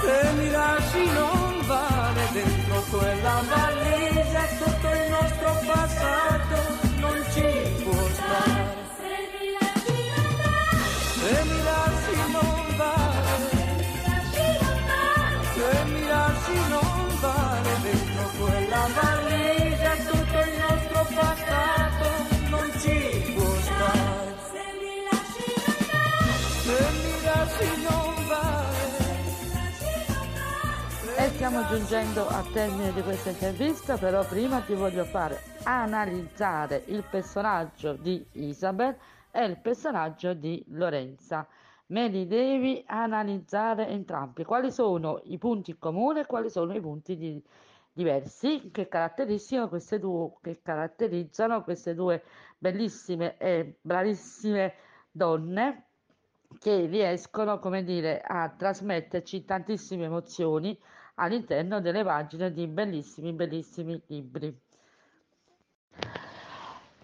se 0.00 0.30
mi 0.36 0.50
lasci 0.50 1.04
non 1.12 1.66
vale 1.66 2.28
dentro 2.32 2.84
quella 2.90 3.42
valigia 3.54 4.44
tutto 4.60 4.88
il 4.88 5.10
nostro 5.10 5.52
passato 5.66 6.56
non 7.00 7.24
ci 7.32 7.82
può 7.82 8.08
stare 8.12 8.83
vale 12.76 13.72
se 15.54 15.84
mi 15.84 16.06
lasci 16.06 16.68
non 16.68 17.18
vale 17.20 17.70
dentro 17.82 18.30
quella 18.38 18.88
valigia 19.00 19.94
tutto 19.96 20.38
il 20.38 20.54
nostro 20.58 21.06
passato 21.14 22.06
non 22.50 22.70
ci 22.78 23.32
può 23.34 23.54
stare. 23.54 24.34
Se 24.50 24.62
mi 24.80 24.96
lasci 25.10 25.46
non 25.56 25.74
vale. 25.90 26.32
Se 26.62 26.76
mi 27.02 27.14
lasci 27.24 27.70
non 27.82 28.26
vale. 31.06 31.16
E 31.16 31.28
stiamo 31.30 31.66
giungendo 31.68 32.28
al 32.28 32.50
termine 32.52 32.92
di 32.92 33.02
questa 33.02 33.30
intervista, 33.30 33.96
però 33.96 34.24
prima 34.24 34.60
ti 34.60 34.74
voglio 34.74 35.04
fare 35.04 35.40
analizzare 35.62 36.82
il 36.86 37.04
personaggio 37.08 37.94
di 37.94 38.24
Isabel 38.32 38.96
e 39.30 39.44
il 39.44 39.56
personaggio 39.58 40.34
di 40.34 40.64
Lorenza. 40.68 41.46
Me 41.86 42.08
li 42.08 42.26
devi 42.26 42.82
analizzare 42.86 43.88
entrambi. 43.88 44.44
Quali 44.44 44.70
sono 44.72 45.20
i 45.24 45.38
punti 45.38 45.70
in 45.72 45.78
comune 45.78 46.20
e 46.20 46.26
quali 46.26 46.50
sono 46.50 46.74
i 46.74 46.80
punti 46.80 47.16
di- 47.16 47.42
diversi 47.92 48.70
che 48.70 48.88
caratterizzano 48.88 49.68
queste 49.68 49.98
due, 49.98 50.32
che 50.42 50.60
caratterizzano 50.62 51.62
queste 51.62 51.94
due 51.94 52.22
bellissime 52.58 53.36
e 53.38 53.76
bravissime 53.80 54.74
donne 55.10 55.86
che 56.58 56.86
riescono, 56.86 57.58
come 57.58 57.84
dire, 57.84 58.20
a 58.20 58.48
trasmetterci 58.50 59.44
tantissime 59.44 60.04
emozioni 60.04 60.78
all'interno 61.16 61.80
delle 61.80 62.02
pagine 62.04 62.52
di 62.52 62.66
bellissimi, 62.66 63.32
bellissimi 63.32 64.02
libri. 64.06 64.63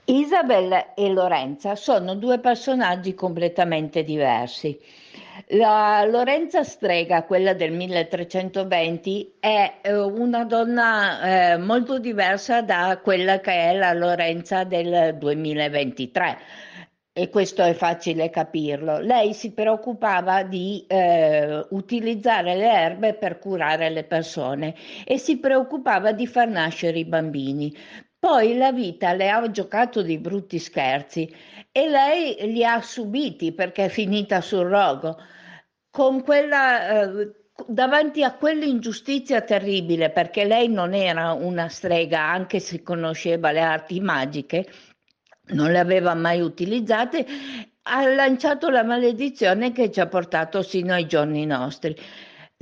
Isabel 0.05 0.93
e 0.95 1.09
Lorenza 1.11 1.75
sono 1.75 2.15
due 2.15 2.39
personaggi 2.39 3.15
completamente 3.15 4.03
diversi. 4.03 4.79
La 5.49 6.05
Lorenza 6.05 6.63
Strega, 6.63 7.25
quella 7.25 7.55
del 7.55 7.73
1320, 7.73 9.37
è 9.41 9.79
eh, 9.83 9.97
una 9.97 10.45
donna 10.45 11.53
eh, 11.53 11.57
molto 11.59 11.99
diversa 11.99 12.63
da 12.63 13.01
quella 13.03 13.41
che 13.41 13.53
è 13.53 13.73
la 13.75 13.93
Lorenza 13.93 14.65
del 14.65 15.17
2023 15.19 16.39
e 17.13 17.29
questo 17.29 17.63
è 17.63 17.75
facile 17.75 18.31
capirlo. 18.31 18.99
Lei 19.01 19.35
si 19.35 19.53
preoccupava 19.53 20.43
di 20.45 20.85
eh, 20.87 21.67
utilizzare 21.71 22.55
le 22.55 22.71
erbe 22.71 23.15
per 23.15 23.39
curare 23.39 23.91
le 23.91 24.05
persone 24.05 24.75
e 25.05 25.19
si 25.19 25.39
preoccupava 25.39 26.13
di 26.13 26.27
far 26.27 26.49
nascere 26.49 26.99
i 26.99 27.05
bambini. 27.05 27.75
Poi 28.21 28.55
la 28.59 28.71
vita 28.71 29.15
le 29.15 29.31
ha 29.31 29.51
giocato 29.51 30.03
dei 30.03 30.19
brutti 30.19 30.59
scherzi 30.59 31.35
e 31.73 31.89
lei 31.89 32.53
li 32.53 32.63
ha 32.63 32.83
subiti 32.83 33.53
perché 33.53 33.87
è 33.87 33.89
finita 33.89 34.43
sul 34.43 34.67
rogo. 34.67 35.17
Con 35.91 36.23
quella, 36.23 37.03
eh, 37.03 37.33
davanti 37.67 38.23
a 38.23 38.35
quell'ingiustizia 38.35 39.41
terribile, 39.41 40.11
perché 40.11 40.45
lei 40.45 40.69
non 40.69 40.93
era 40.93 41.33
una 41.33 41.69
strega, 41.69 42.21
anche 42.21 42.61
se 42.61 42.83
conosceva 42.83 43.53
le 43.53 43.61
arti 43.61 44.01
magiche, 44.01 44.71
non 45.53 45.73
le 45.73 45.79
aveva 45.79 46.13
mai 46.15 46.43
utilizzate, 46.43 47.27
ha 47.85 48.07
lanciato 48.07 48.69
la 48.69 48.85
maledizione 48.85 49.73
che 49.73 49.91
ci 49.91 49.99
ha 49.99 50.07
portato 50.07 50.61
sino 50.61 50.93
ai 50.93 51.07
giorni 51.07 51.47
nostri. 51.47 51.97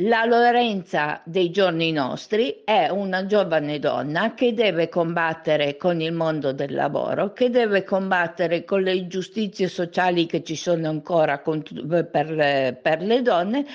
La 0.03 0.25
Lorenza 0.25 1.21
dei 1.25 1.51
giorni 1.51 1.91
nostri 1.91 2.63
è 2.63 2.89
una 2.89 3.27
giovane 3.27 3.81
donna 3.81 4.33
che 4.33 4.55
deve 4.55 4.89
combattere 4.89 5.77
con 5.77 6.01
il 6.01 6.13
mondo 6.13 6.53
del 6.53 6.73
lavoro, 6.73 7.33
che 7.33 7.51
deve 7.51 7.83
combattere 7.83 8.63
con 8.63 8.83
le 8.83 8.95
ingiustizie 8.95 9.67
sociali 9.67 10.27
che 10.27 10.45
ci 10.45 10.55
sono 10.55 10.89
ancora 10.89 11.39
per, 11.39 12.79
per 12.81 13.03
le 13.03 13.23
donne 13.23 13.67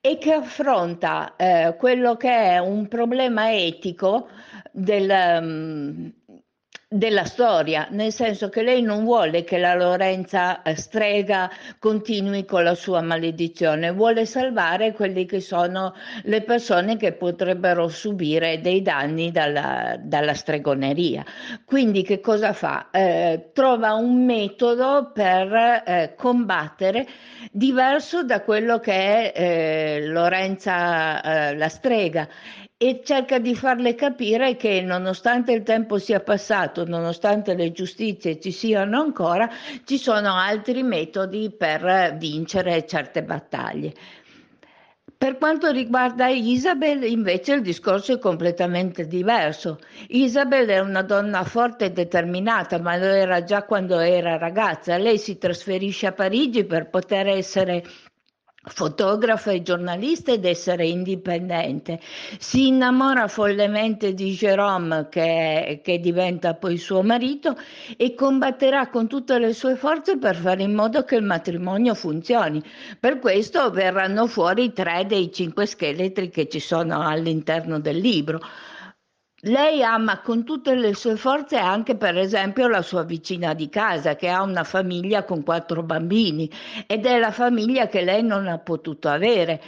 e 0.00 0.18
che 0.18 0.32
affronta 0.32 1.36
eh, 1.36 1.76
quello 1.78 2.16
che 2.16 2.28
è 2.28 2.58
un 2.58 2.88
problema 2.88 3.54
etico 3.54 4.26
del, 4.72 5.38
um, 5.40 6.12
della 6.92 7.24
storia, 7.24 7.86
nel 7.90 8.12
senso 8.12 8.50
che 8.50 8.62
lei 8.62 8.82
non 8.82 9.04
vuole 9.04 9.44
che 9.44 9.56
la 9.56 9.74
Lorenza 9.74 10.62
eh, 10.62 10.76
strega 10.76 11.50
continui 11.78 12.44
con 12.44 12.62
la 12.62 12.74
sua 12.74 13.00
maledizione, 13.00 13.92
vuole 13.92 14.26
salvare 14.26 14.92
quelle 14.92 15.24
che 15.24 15.40
sono 15.40 15.94
le 16.24 16.42
persone 16.42 16.98
che 16.98 17.12
potrebbero 17.12 17.88
subire 17.88 18.60
dei 18.60 18.82
danni 18.82 19.30
dalla, 19.30 19.96
dalla 19.98 20.34
stregoneria. 20.34 21.24
Quindi 21.64 22.02
che 22.02 22.20
cosa 22.20 22.52
fa? 22.52 22.90
Eh, 22.90 23.50
trova 23.54 23.94
un 23.94 24.24
metodo 24.24 25.10
per 25.14 25.82
eh, 25.86 26.14
combattere 26.16 27.06
diverso 27.50 28.22
da 28.22 28.42
quello 28.42 28.78
che 28.78 29.32
è 29.32 29.32
eh, 29.34 30.06
Lorenza 30.06 31.22
eh, 31.22 31.56
la 31.56 31.68
strega 31.68 32.28
e 32.82 33.00
cerca 33.04 33.38
di 33.38 33.54
farle 33.54 33.94
capire 33.94 34.56
che 34.56 34.80
nonostante 34.80 35.52
il 35.52 35.62
tempo 35.62 35.98
sia 35.98 36.18
passato, 36.18 36.84
nonostante 36.84 37.54
le 37.54 37.70
giustizie 37.70 38.40
ci 38.40 38.50
siano 38.50 39.00
ancora, 39.00 39.48
ci 39.84 39.96
sono 39.98 40.34
altri 40.34 40.82
metodi 40.82 41.54
per 41.56 42.16
vincere 42.18 42.84
certe 42.84 43.22
battaglie. 43.22 43.94
Per 45.16 45.38
quanto 45.38 45.70
riguarda 45.70 46.26
Isabel, 46.26 47.04
invece, 47.04 47.52
il 47.52 47.62
discorso 47.62 48.14
è 48.14 48.18
completamente 48.18 49.06
diverso. 49.06 49.78
Isabel 50.08 50.66
è 50.66 50.80
una 50.80 51.02
donna 51.02 51.44
forte 51.44 51.84
e 51.84 51.90
determinata, 51.92 52.80
ma 52.80 52.96
lo 52.96 53.04
era 53.04 53.44
già 53.44 53.62
quando 53.62 54.00
era 54.00 54.36
ragazza. 54.38 54.96
Lei 54.96 55.18
si 55.18 55.38
trasferisce 55.38 56.08
a 56.08 56.12
Parigi 56.12 56.64
per 56.64 56.90
poter 56.90 57.28
essere 57.28 57.84
fotografa 58.64 59.50
e 59.50 59.62
giornalista 59.62 60.32
ed 60.32 60.44
essere 60.44 60.86
indipendente. 60.86 61.98
Si 62.38 62.68
innamora 62.68 63.26
follemente 63.26 64.14
di 64.14 64.32
Jérôme 64.32 65.08
che, 65.08 65.80
che, 65.82 65.98
diventa 65.98 66.54
poi 66.54 66.78
suo 66.78 67.02
marito 67.02 67.56
e 67.96 68.14
combatterà 68.14 68.88
con 68.88 69.08
tutte 69.08 69.38
le 69.38 69.52
sue 69.52 69.74
forze 69.74 70.16
per 70.16 70.36
fare 70.36 70.62
in 70.62 70.74
modo 70.74 71.04
che 71.04 71.16
il 71.16 71.24
matrimonio 71.24 71.94
funzioni. 71.94 72.62
Per 73.00 73.18
questo 73.18 73.70
verranno 73.70 74.26
fuori 74.26 74.72
tre 74.72 75.06
dei 75.06 75.32
cinque 75.32 75.66
scheletri 75.66 76.30
che 76.30 76.48
ci 76.48 76.60
sono 76.60 77.00
all'interno 77.00 77.80
del 77.80 77.98
libro. 77.98 78.40
Lei 79.44 79.82
ama 79.82 80.20
con 80.20 80.44
tutte 80.44 80.74
le 80.76 80.94
sue 80.94 81.16
forze 81.16 81.56
anche 81.56 81.96
per 81.96 82.16
esempio 82.16 82.68
la 82.68 82.80
sua 82.82 83.02
vicina 83.02 83.54
di 83.54 83.68
casa 83.68 84.14
che 84.14 84.28
ha 84.28 84.40
una 84.42 84.62
famiglia 84.62 85.24
con 85.24 85.42
quattro 85.42 85.82
bambini 85.82 86.48
ed 86.86 87.06
è 87.06 87.18
la 87.18 87.32
famiglia 87.32 87.88
che 87.88 88.02
lei 88.02 88.22
non 88.22 88.46
ha 88.46 88.58
potuto 88.58 89.08
avere. 89.08 89.60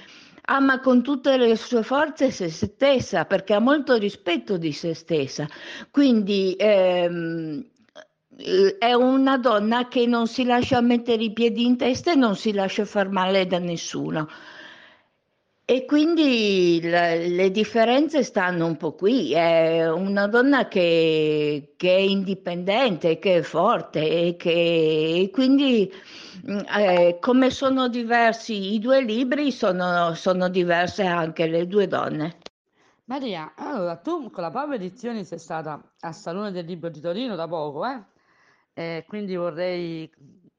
Ama 0.47 0.79
con 0.79 1.03
tutte 1.03 1.37
le 1.37 1.57
sue 1.57 1.83
forze 1.83 2.31
se 2.31 2.51
stessa 2.51 3.25
perché 3.25 3.55
ha 3.55 3.59
molto 3.59 3.97
rispetto 3.97 4.59
di 4.59 4.71
se 4.73 4.95
stessa. 4.95 5.49
Quindi 5.91 6.55
ehm, 6.57 7.65
è 8.79 8.93
una 8.93 9.39
donna 9.39 9.89
che 9.89 10.07
non 10.07 10.29
si 10.29 10.45
lascia 10.45 10.81
mettere 10.83 11.25
i 11.25 11.33
piedi 11.33 11.65
in 11.65 11.77
testa 11.77 12.13
e 12.13 12.15
non 12.15 12.37
si 12.37 12.53
lascia 12.53 12.85
far 12.85 13.09
male 13.09 13.47
da 13.47 13.59
nessuno. 13.59 14.29
E 15.67 15.87
quindi 15.87 16.79
la, 16.83 17.15
le 17.15 17.51
differenze 17.51 18.23
stanno 18.23 18.67
un 18.67 18.77
po' 18.77 18.93
qui. 18.93 19.33
È 19.33 19.91
una 19.91 20.27
donna 20.27 20.69
che, 20.69 21.73
che 21.77 21.97
è 21.97 22.01
indipendente, 22.01 23.19
che 23.19 23.39
è 23.39 23.43
forte 23.43 24.01
e 24.01 24.37
che 24.37 25.23
e 25.23 25.31
quindi 25.33 25.91
mm, 26.51 26.59
eh, 26.77 27.19
come 27.19 27.51
sono 27.51 27.89
diversi 27.89 28.75
i 28.75 28.79
due 28.79 29.01
libri, 29.03 29.51
sono, 29.51 30.15
sono, 30.15 30.51
diverse 30.51 31.05
anche 31.05 31.47
le 31.47 31.67
due 31.67 31.87
donne. 31.87 32.37
Maria, 33.05 33.55
allora 33.57 33.97
tu 33.97 34.31
con 34.31 34.43
la 34.43 34.51
Papa 34.51 34.75
Edizioni 34.75 35.25
sei 35.25 35.39
stata 35.39 35.95
al 36.01 36.15
Salone 36.15 36.53
del 36.53 36.67
Libro 36.67 36.91
di 36.91 37.01
Torino 37.01 37.37
da 37.37 37.49
poco, 37.49 37.87
eh? 37.87 38.03
E 38.75 39.05
quindi 39.09 39.35
vorrei 39.35 40.11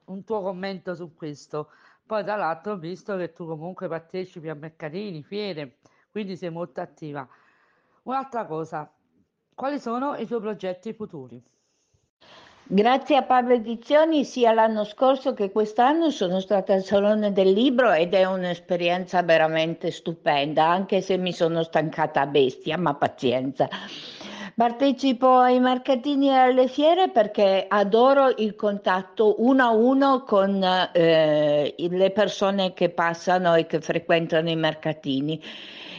un 0.05 0.23
tuo 0.23 0.41
commento 0.41 0.95
su 0.95 1.13
questo. 1.13 1.69
Poi 2.05 2.23
tra 2.23 2.35
l'altro 2.35 2.73
ho 2.73 2.77
visto 2.77 3.17
che 3.17 3.33
tu 3.33 3.47
comunque 3.47 3.87
partecipi 3.87 4.47
a 4.49 4.53
mercatini, 4.53 5.23
fiere, 5.23 5.77
quindi 6.11 6.37
sei 6.37 6.51
molto 6.51 6.79
attiva. 6.79 7.27
Un'altra 8.03 8.45
cosa, 8.45 8.91
quali 9.55 9.79
sono 9.79 10.15
i 10.15 10.27
tuoi 10.27 10.39
progetti 10.39 10.93
futuri? 10.93 11.43
Grazie 12.67 13.17
a 13.17 13.23
Pablo 13.23 13.53
Edizioni 13.53 14.23
sia 14.23 14.51
l'anno 14.51 14.83
scorso 14.85 15.33
che 15.33 15.51
quest'anno 15.51 16.09
sono 16.09 16.39
stata 16.39 16.73
al 16.73 16.83
Salone 16.83 17.31
del 17.31 17.51
Libro 17.51 17.91
ed 17.91 18.13
è 18.13 18.25
un'esperienza 18.25 19.21
veramente 19.23 19.89
stupenda, 19.91 20.67
anche 20.67 21.01
se 21.01 21.17
mi 21.17 21.31
sono 21.31 21.63
stancata 21.63 22.21
a 22.21 22.27
bestia, 22.27 22.77
ma 22.77 22.93
pazienza. 22.95 23.67
Partecipo 24.55 25.35
ai 25.35 25.59
mercatini 25.59 26.29
e 26.29 26.33
alle 26.33 26.69
fiere 26.69 27.09
perché 27.09 27.65
adoro 27.67 28.33
il 28.37 28.55
contatto 28.55 29.35
uno 29.43 29.63
a 29.65 29.71
uno 29.71 30.23
con 30.23 30.63
eh, 30.93 31.75
le 31.77 32.11
persone 32.11 32.73
che 32.73 32.87
passano 32.89 33.53
e 33.55 33.65
che 33.65 33.81
frequentano 33.81 34.49
i 34.49 34.55
mercatini. 34.55 35.41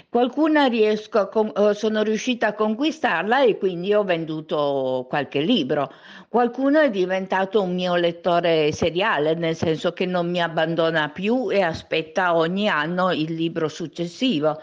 Qualcuna 0.09 0.69
riesco, 0.69 1.31
eh, 1.53 1.75
sono 1.75 2.03
riuscita 2.03 2.47
a 2.47 2.53
conquistarla 2.55 3.43
e 3.43 3.59
quindi 3.59 3.93
ho 3.93 4.05
venduto 4.05 5.05
qualche 5.07 5.41
libro. 5.41 5.93
Qualcuno 6.27 6.81
è 6.81 6.89
diventato 6.89 7.61
un 7.61 7.75
mio 7.75 7.95
lettore 7.97 8.73
seriale, 8.73 9.35
nel 9.35 9.55
senso 9.55 9.93
che 9.93 10.07
non 10.07 10.31
mi 10.31 10.41
abbandona 10.41 11.11
più 11.11 11.51
e 11.51 11.61
aspetta 11.61 12.35
ogni 12.35 12.69
anno 12.69 13.13
il 13.13 13.35
libro 13.35 13.69
successivo 13.69 14.59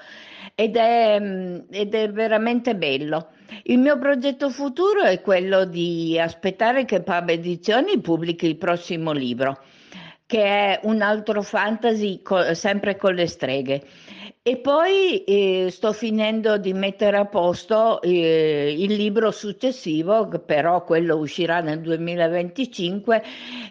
ed 0.55 0.77
è, 0.77 1.19
mm, 1.19 1.59
ed 1.69 1.93
è 1.93 2.09
veramente 2.09 2.75
bello. 2.75 3.27
Il 3.63 3.79
mio 3.79 3.97
progetto 3.97 4.49
futuro 4.49 5.03
è 5.03 5.21
quello 5.21 5.65
di 5.65 6.19
aspettare 6.19 6.85
che 6.85 7.01
Pub 7.01 7.29
Edizioni 7.29 7.99
pubblichi 7.99 8.47
il 8.47 8.57
prossimo 8.57 9.11
libro, 9.11 9.63
che 10.25 10.43
è 10.43 10.79
un 10.83 11.01
altro 11.01 11.41
fantasy 11.41 12.21
co- 12.21 12.53
sempre 12.53 12.97
con 12.97 13.13
le 13.13 13.27
streghe. 13.27 13.83
E 14.45 14.57
poi 14.57 15.23
eh, 15.23 15.69
sto 15.71 15.93
finendo 15.93 16.57
di 16.57 16.73
mettere 16.73 17.15
a 17.15 17.23
posto 17.23 18.01
eh, 18.01 18.75
il 18.77 18.93
libro 18.93 19.31
successivo, 19.31 20.27
però 20.27 20.83
quello 20.83 21.15
uscirà 21.15 21.61
nel 21.61 21.79
2025 21.79 23.23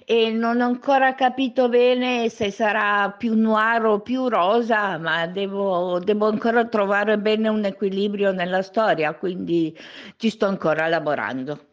e 0.07 0.31
non 0.31 0.63
ho 0.63 0.65
ancora 0.65 1.15
capito 1.15 1.69
bene 1.69 2.31
se 2.31 2.51
sarà 2.51 3.11
più 3.11 3.35
noir 3.35 3.85
o 3.85 4.01
più 4.01 4.29
rosa, 4.29 4.97
ma 4.97 5.27
devo, 5.27 5.99
devo 5.99 6.29
ancora 6.29 6.65
trovare 6.65 7.19
bene 7.19 7.51
un 7.51 7.67
equilibrio 7.67 8.33
nella 8.33 8.63
storia, 8.63 9.13
quindi 9.13 9.77
ci 10.17 10.31
sto 10.31 10.47
ancora 10.47 10.89
lavorando. 10.89 11.67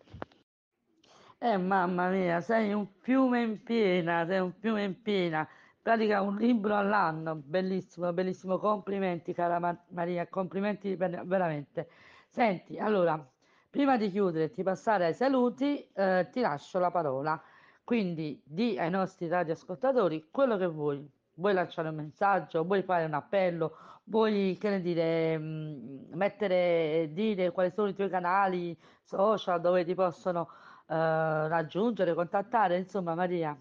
Eh, 1.37 1.55
mamma 1.55 2.09
mia, 2.09 2.41
sei 2.41 2.73
un 2.73 2.85
fiume 2.99 3.43
in 3.43 3.63
piena, 3.63 4.25
sei 4.27 4.39
un 4.39 4.51
fiume 4.59 4.83
in 4.83 5.01
piena 5.01 5.47
pratica 5.89 6.21
un 6.21 6.35
libro 6.35 6.75
all'anno, 6.75 7.33
bellissimo, 7.35 8.13
bellissimo, 8.13 8.59
complimenti 8.59 9.33
cara 9.33 9.59
Maria, 9.87 10.27
complimenti 10.27 10.95
veramente. 10.95 11.89
Senti, 12.27 12.77
allora, 12.77 13.27
prima 13.71 13.97
di 13.97 14.11
chiudere 14.11 14.43
e 14.45 14.51
di 14.53 14.61
passare 14.61 15.07
ai 15.07 15.15
saluti, 15.15 15.89
eh, 15.93 16.27
ti 16.31 16.41
lascio 16.41 16.77
la 16.77 16.91
parola, 16.91 17.41
quindi 17.83 18.39
di 18.45 18.77
ai 18.77 18.91
nostri 18.91 19.27
radioascoltatori 19.27 20.27
quello 20.29 20.57
che 20.57 20.67
vuoi, 20.67 21.09
vuoi 21.33 21.53
lanciare 21.53 21.89
un 21.89 21.95
messaggio, 21.95 22.63
vuoi 22.65 22.83
fare 22.83 23.05
un 23.05 23.13
appello, 23.15 23.75
vuoi, 24.03 24.57
che 24.59 24.69
ne 24.69 24.81
dire, 24.81 25.39
mh, 25.39 26.09
mettere, 26.13 27.09
dire 27.13 27.49
quali 27.49 27.71
sono 27.71 27.87
i 27.87 27.95
tuoi 27.95 28.09
canali 28.09 28.79
social 29.01 29.59
dove 29.59 29.83
ti 29.85 29.95
possono 29.95 30.49
eh, 30.87 31.47
raggiungere, 31.47 32.13
contattare, 32.13 32.77
insomma 32.77 33.15
Maria 33.15 33.57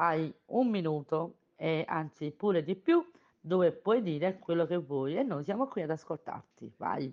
hai 0.00 0.32
un 0.46 0.68
minuto 0.68 1.37
e 1.60 1.84
anzi 1.88 2.30
pure 2.30 2.62
di 2.62 2.76
più 2.76 3.04
dove 3.40 3.72
puoi 3.72 4.00
dire 4.00 4.38
quello 4.38 4.64
che 4.64 4.76
vuoi 4.76 5.16
e 5.16 5.24
noi 5.24 5.42
siamo 5.42 5.66
qui 5.66 5.82
ad 5.82 5.90
ascoltarti. 5.90 6.72
Vai. 6.76 7.12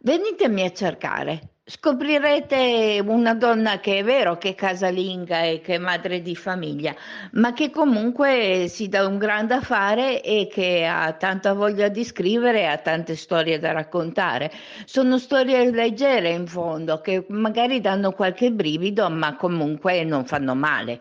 Venitemi 0.00 0.64
a 0.64 0.72
cercare 0.72 1.55
scoprirete 1.68 3.02
una 3.04 3.34
donna 3.34 3.80
che 3.80 3.98
è 3.98 4.04
vero 4.04 4.38
che 4.38 4.50
è 4.50 4.54
casalinga 4.54 5.42
e 5.42 5.60
che 5.60 5.74
è 5.74 5.78
madre 5.78 6.22
di 6.22 6.36
famiglia, 6.36 6.94
ma 7.32 7.52
che 7.52 7.70
comunque 7.70 8.66
si 8.68 8.88
dà 8.88 9.04
un 9.04 9.18
grande 9.18 9.54
affare 9.54 10.22
e 10.22 10.46
che 10.48 10.86
ha 10.86 11.12
tanta 11.14 11.54
voglia 11.54 11.88
di 11.88 12.04
scrivere 12.04 12.60
e 12.60 12.66
ha 12.66 12.78
tante 12.78 13.16
storie 13.16 13.58
da 13.58 13.72
raccontare. 13.72 14.52
Sono 14.84 15.18
storie 15.18 15.72
leggere 15.72 16.30
in 16.30 16.46
fondo, 16.46 17.00
che 17.00 17.26
magari 17.30 17.80
danno 17.80 18.12
qualche 18.12 18.52
brivido, 18.52 19.10
ma 19.10 19.34
comunque 19.34 20.04
non 20.04 20.24
fanno 20.24 20.54
male. 20.54 21.00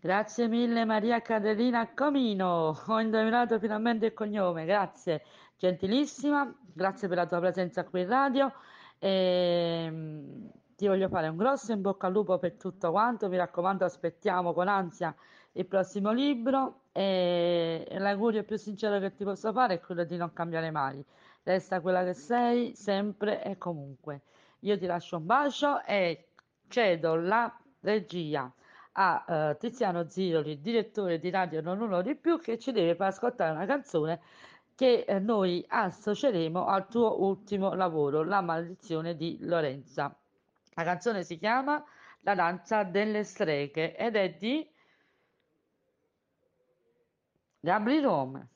Grazie 0.00 0.46
mille 0.46 0.84
Maria 0.84 1.20
Caterina 1.20 1.90
Comino, 1.94 2.80
ho 2.86 3.00
indovinato 3.00 3.58
finalmente 3.58 4.06
il 4.06 4.14
cognome, 4.14 4.64
grazie, 4.64 5.22
gentilissima, 5.56 6.52
grazie 6.72 7.08
per 7.08 7.16
la 7.16 7.26
tua 7.26 7.40
presenza 7.40 7.82
qui 7.84 8.02
in 8.02 8.08
radio. 8.08 8.52
E, 9.04 9.84
ehm, 9.84 10.50
ti 10.76 10.86
voglio 10.86 11.08
fare 11.08 11.26
un 11.26 11.36
grosso 11.36 11.72
in 11.72 11.80
bocca 11.80 12.06
al 12.06 12.12
lupo 12.12 12.38
per 12.38 12.54
tutto 12.54 12.92
quanto, 12.92 13.28
mi 13.28 13.36
raccomando, 13.36 13.84
aspettiamo 13.84 14.52
con 14.52 14.68
ansia 14.68 15.14
il 15.52 15.66
prossimo 15.66 16.12
libro 16.12 16.82
e 16.92 17.84
l'augurio 17.98 18.44
più 18.44 18.56
sincero 18.56 19.00
che 19.00 19.12
ti 19.12 19.24
posso 19.24 19.52
fare 19.52 19.74
è 19.74 19.80
quello 19.80 20.04
di 20.04 20.16
non 20.16 20.32
cambiare 20.32 20.70
mai. 20.70 21.04
Resta 21.42 21.80
quella 21.80 22.04
che 22.04 22.14
sei, 22.14 22.76
sempre 22.76 23.42
e 23.42 23.58
comunque. 23.58 24.22
Io 24.60 24.78
ti 24.78 24.86
lascio 24.86 25.16
un 25.16 25.26
bacio 25.26 25.82
e 25.82 26.28
cedo 26.68 27.16
la 27.16 27.52
regia 27.80 28.52
a 28.92 29.24
uh, 29.26 29.56
Tiziano 29.58 30.08
Ziroli, 30.08 30.60
direttore 30.60 31.18
di 31.18 31.30
Radio 31.30 31.60
Non 31.60 31.80
Uno 31.80 32.02
di 32.02 32.14
più, 32.14 32.38
che 32.38 32.56
ci 32.58 32.70
deve 32.70 32.94
far 32.94 33.08
ascoltare 33.08 33.50
una 33.50 33.66
canzone 33.66 34.20
che 34.74 35.04
eh, 35.06 35.18
noi 35.18 35.64
associeremo 35.66 36.66
al 36.66 36.88
tuo 36.88 37.22
ultimo 37.22 37.74
lavoro, 37.74 38.22
La 38.22 38.40
maledizione 38.40 39.16
di 39.16 39.38
Lorenza. 39.40 40.16
La 40.74 40.84
canzone 40.84 41.22
si 41.22 41.38
chiama 41.38 41.82
La 42.20 42.34
danza 42.34 42.82
delle 42.82 43.24
streghe 43.24 43.96
ed 43.96 44.16
è 44.16 44.34
di 44.34 44.68
Gabri 47.60 48.00
Rome. 48.00 48.48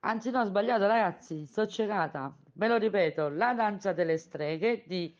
Anzi, 0.00 0.30
no, 0.30 0.40
ho 0.40 0.44
sbagliato, 0.44 0.86
ragazzi, 0.86 1.46
sto 1.46 1.66
cecata. 1.66 2.34
Ve 2.54 2.68
lo 2.68 2.76
ripeto, 2.76 3.30
La 3.30 3.54
danza 3.54 3.92
delle 3.92 4.18
streghe 4.18 4.84
di 4.86 5.16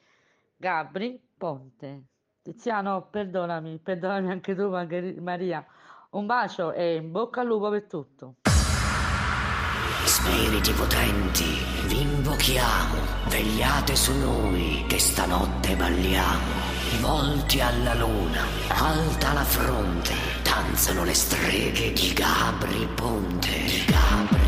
Gabri 0.56 1.20
Ponte. 1.36 2.04
Tiziano, 2.42 3.08
perdonami, 3.08 3.78
perdonami 3.78 4.30
anche 4.30 4.54
tu, 4.54 4.68
Maria. 4.68 5.66
Un 6.10 6.26
bacio 6.26 6.72
e 6.72 6.96
in 6.96 7.10
bocca 7.10 7.40
al 7.40 7.46
lupo 7.46 7.70
per 7.70 7.86
tutto. 7.86 8.36
Spiriti 10.24 10.72
potenti, 10.72 11.58
vi 11.84 12.00
invochiamo, 12.00 12.96
vegliate 13.26 13.94
su 13.94 14.10
noi 14.16 14.82
che 14.86 14.98
stanotte 14.98 15.76
balliamo. 15.76 16.50
Volti 17.02 17.60
alla 17.60 17.92
luna, 17.92 18.40
alta 18.68 19.34
la 19.34 19.44
fronte, 19.44 20.14
danzano 20.42 21.04
le 21.04 21.12
streghe 21.12 21.92
di 21.92 22.14
Gabri 22.14 22.88
Ponte. 22.94 23.64
Di 23.66 23.84
Gabri 23.84 24.43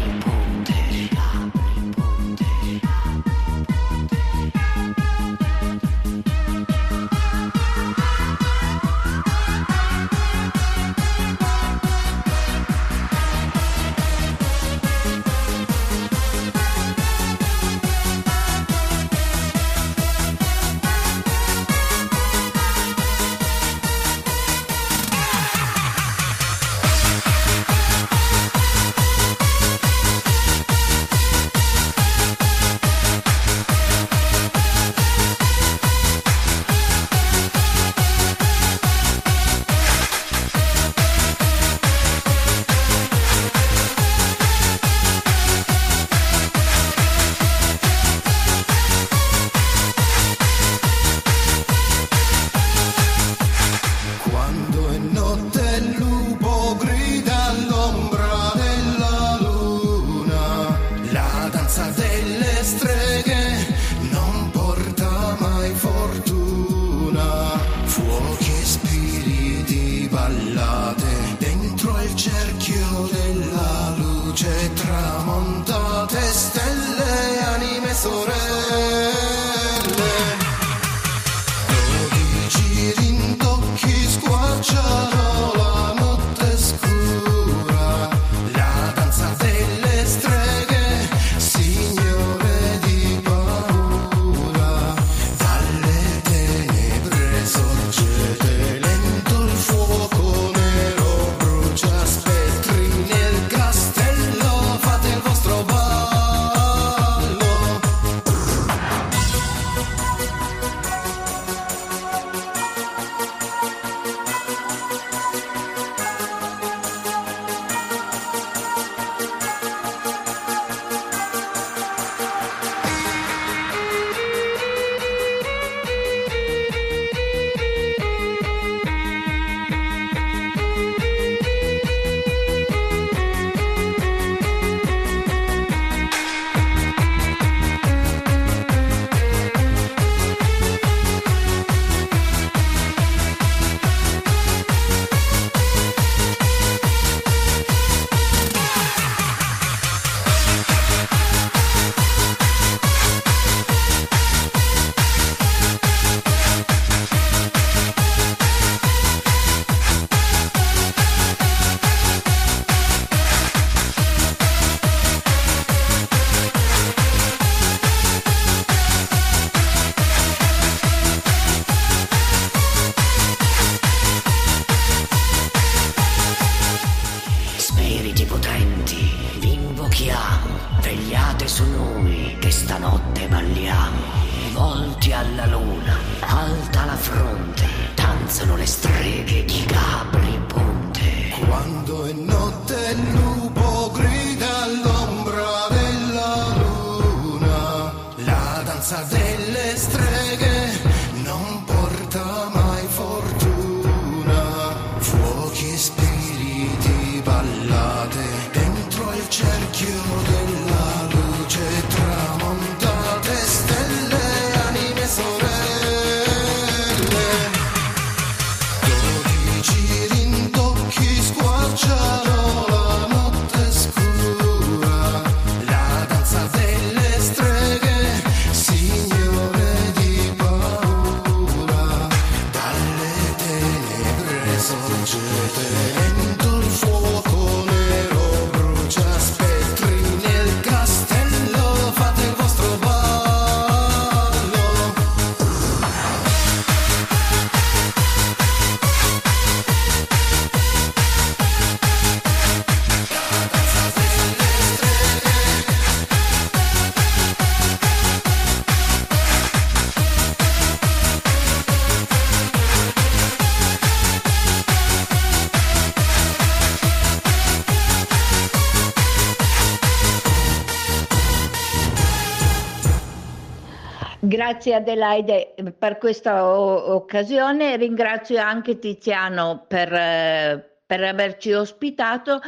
Grazie 274.47 274.75
Adelaide 274.75 275.55
per 275.77 275.99
questa 275.99 276.47
occasione, 276.49 277.77
ringrazio 277.77 278.41
anche 278.41 278.79
Tiziano 278.79 279.65
per, 279.67 279.93
eh, 279.93 280.65
per 280.87 281.03
averci 281.03 281.53
ospitato 281.53 282.41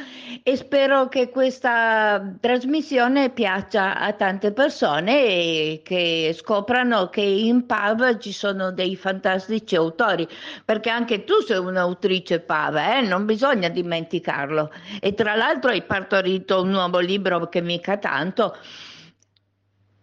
e 0.44 0.54
spero 0.54 1.08
che 1.08 1.28
questa 1.28 2.36
trasmissione 2.38 3.30
piaccia 3.30 3.98
a 3.98 4.12
tante 4.12 4.52
persone 4.52 5.24
e 5.24 5.80
che 5.82 6.32
scoprano 6.38 7.08
che 7.08 7.20
in 7.20 7.66
Pav 7.66 8.18
ci 8.18 8.30
sono 8.30 8.70
dei 8.70 8.94
fantastici 8.94 9.74
autori, 9.74 10.24
perché 10.64 10.90
anche 10.90 11.24
tu 11.24 11.40
sei 11.40 11.58
un'autrice 11.58 12.38
Pav, 12.38 12.76
eh? 12.76 13.00
non 13.00 13.26
bisogna 13.26 13.68
dimenticarlo. 13.68 14.70
E 15.00 15.14
tra 15.14 15.34
l'altro 15.34 15.70
hai 15.70 15.82
partorito 15.82 16.62
un 16.62 16.68
nuovo 16.68 17.00
libro 17.00 17.48
che 17.48 17.60
mica 17.60 17.96
tanto. 17.96 18.54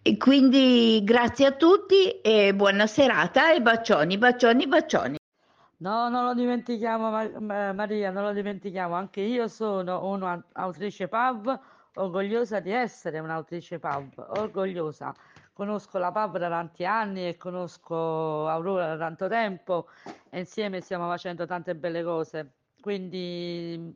E 0.08 0.18
quindi 0.18 1.02
grazie 1.04 1.48
a 1.48 1.52
tutti 1.54 2.22
e 2.22 2.54
buona 2.54 2.86
serata 2.86 3.52
e 3.52 3.60
bacioni, 3.60 4.20
bacioni, 4.20 4.68
bacioni. 4.68 5.18
No, 5.78 6.10
non 6.10 6.26
lo 6.26 6.36
dimentichiamo 6.36 7.10
Maria, 7.40 8.12
non 8.12 8.22
lo 8.22 8.32
dimentichiamo, 8.32 8.94
anche 8.94 9.22
io 9.22 9.48
sono 9.48 10.08
un'autrice 10.08 11.08
pub, 11.08 11.60
orgogliosa 11.96 12.60
di 12.60 12.70
essere 12.70 13.18
un'autrice 13.18 13.80
pub, 13.80 14.28
orgogliosa. 14.38 15.12
Conosco 15.52 15.98
la 15.98 16.12
pub 16.12 16.38
da 16.38 16.50
tanti 16.50 16.86
anni 16.86 17.28
e 17.28 17.38
conosco 17.38 18.48
Aurora 18.48 18.90
da 18.90 18.98
tanto 18.98 19.28
tempo 19.28 19.88
e 20.30 20.38
insieme 20.38 20.82
stiamo 20.82 21.08
facendo 21.08 21.48
tante 21.48 21.74
belle 21.74 22.04
cose. 22.04 22.52
Quindi 22.80 23.92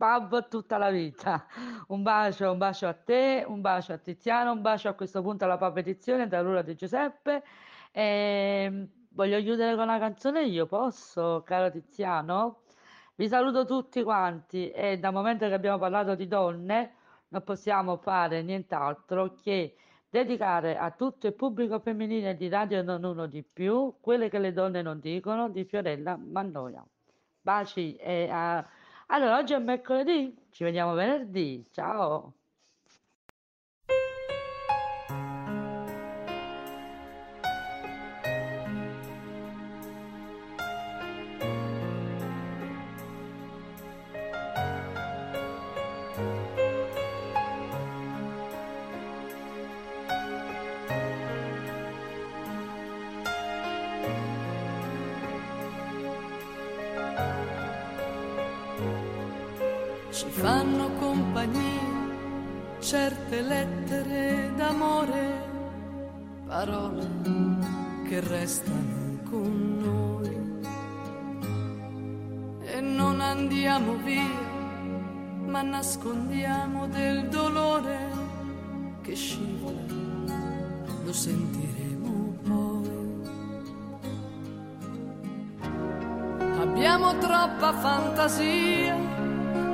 pub 0.00 0.48
tutta 0.48 0.78
la 0.78 0.88
vita. 0.88 1.46
Un 1.88 2.02
bacio, 2.02 2.50
un 2.50 2.56
bacio 2.56 2.88
a 2.88 2.94
te, 2.94 3.44
un 3.46 3.60
bacio 3.60 3.92
a 3.92 3.98
Tiziano, 3.98 4.52
un 4.52 4.62
bacio 4.62 4.88
a 4.88 4.94
questo 4.94 5.20
punto 5.20 5.44
alla 5.44 5.58
pub 5.58 5.76
edizione 5.76 6.26
da 6.26 6.38
Aurora 6.38 6.62
di 6.62 6.74
Giuseppe. 6.74 7.42
E 7.92 8.62
ehm, 8.64 8.88
Voglio 9.12 9.40
chiudere 9.40 9.74
con 9.74 9.84
una 9.84 9.98
canzone 9.98 10.44
io, 10.44 10.66
posso, 10.66 11.42
caro 11.44 11.68
Tiziano? 11.70 12.62
Vi 13.16 13.26
saluto 13.26 13.66
tutti 13.66 14.04
quanti 14.04 14.70
e 14.70 14.98
dal 14.98 15.12
momento 15.12 15.48
che 15.48 15.52
abbiamo 15.52 15.78
parlato 15.78 16.14
di 16.14 16.28
donne 16.28 16.94
non 17.28 17.42
possiamo 17.42 17.96
fare 17.96 18.42
nient'altro 18.42 19.34
che 19.34 19.76
dedicare 20.08 20.78
a 20.78 20.92
tutto 20.92 21.26
il 21.26 21.34
pubblico 21.34 21.80
femminile 21.80 22.36
di 22.36 22.48
Radio 22.48 22.82
Non 22.82 23.02
Uno 23.02 23.26
di 23.26 23.42
più 23.42 23.96
quelle 24.00 24.30
che 24.30 24.38
le 24.38 24.52
donne 24.52 24.80
non 24.80 25.00
dicono 25.00 25.50
di 25.50 25.64
Fiorella 25.64 26.16
Mannoia. 26.16 26.86
Baci 27.42 27.96
e 27.96 28.28
uh... 28.30 28.64
allora 29.10 29.36
oggi 29.38 29.52
è 29.52 29.58
mercoledì, 29.58 30.34
ci 30.50 30.64
vediamo 30.64 30.94
venerdì. 30.94 31.64
Ciao. 31.70 32.34
Certe 62.90 63.40
lettere 63.42 64.52
d'amore, 64.56 65.48
parole 66.44 67.06
che 68.08 68.20
restano 68.20 69.20
con 69.28 69.78
noi. 69.78 70.60
E 72.64 72.80
non 72.80 73.20
andiamo 73.20 73.94
via, 73.96 74.28
ma 75.46 75.62
nascondiamo 75.62 76.88
del 76.88 77.28
dolore 77.28 78.08
che 79.02 79.14
scivola, 79.14 79.84
lo 81.04 81.12
sentiremo 81.12 82.38
poi. 82.42 82.90
Abbiamo 86.60 87.18
troppa 87.18 87.72
fantasia 87.74 89.09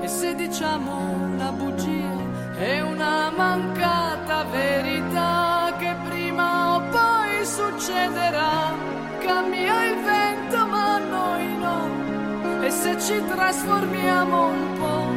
e 0.07 0.09
se 0.09 0.37
diciamo 0.37 0.93
una 1.33 1.51
bugia 1.51 2.15
è 2.57 2.81
una 2.81 3.29
mancata 3.37 4.45
verità 4.45 5.75
che 5.81 5.97
prima 6.09 6.77
o 6.77 6.81
poi 6.97 7.45
succederà. 7.45 8.73
Cambia 9.19 9.85
il 9.91 9.97
vento 10.11 10.67
ma 10.67 10.99
noi 10.99 11.57
no. 11.65 12.63
E 12.63 12.71
se 12.71 12.97
ci 13.01 13.21
trasformiamo 13.35 14.47
un 14.47 14.73
po' 14.79 15.11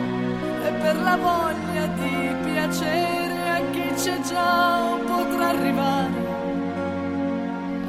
è 0.68 0.72
per 0.82 0.96
la 1.08 1.18
voglia 1.18 1.86
di 2.02 2.36
piacere 2.46 3.38
a 3.58 3.60
chi 3.70 3.94
c'è 3.94 4.20
già 4.22 4.98
potrà 5.06 5.50
arrivare 5.50 6.18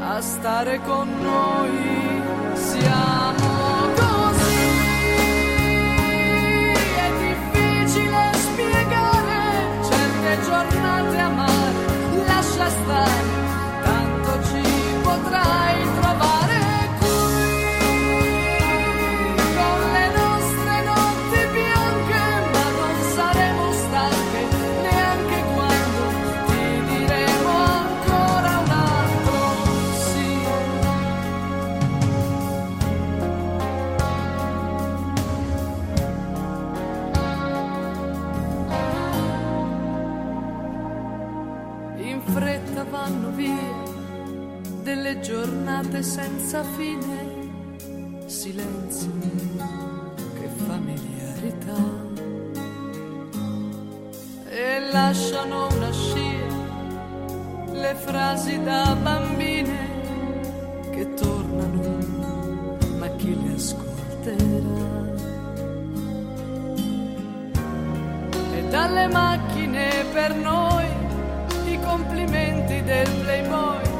a 0.02 0.20
stare 0.20 0.80
con 0.84 1.08
noi. 1.22 1.98
Siamo 2.52 3.89
amare, 12.60 12.76
lascia 12.90 13.09
giornate 45.20 46.02
senza 46.02 46.64
fine, 46.76 47.48
silenzi 48.26 49.10
che 50.38 50.48
familiarità 50.66 52.08
e 54.48 54.90
lasciano 54.90 55.66
una 55.74 55.92
scia 55.92 56.58
le 57.72 57.94
frasi 57.94 58.62
da 58.62 58.96
bambine 59.02 59.78
che 60.90 61.14
tornano, 61.14 62.78
ma 62.98 63.08
chi 63.16 63.42
le 63.42 63.54
ascolterà? 63.54 65.18
E 68.54 68.62
dalle 68.68 69.06
macchine 69.08 70.04
per 70.12 70.34
noi 70.34 70.86
i 71.66 71.78
complimenti 71.80 72.82
del 72.82 73.08
playboy 73.22 73.99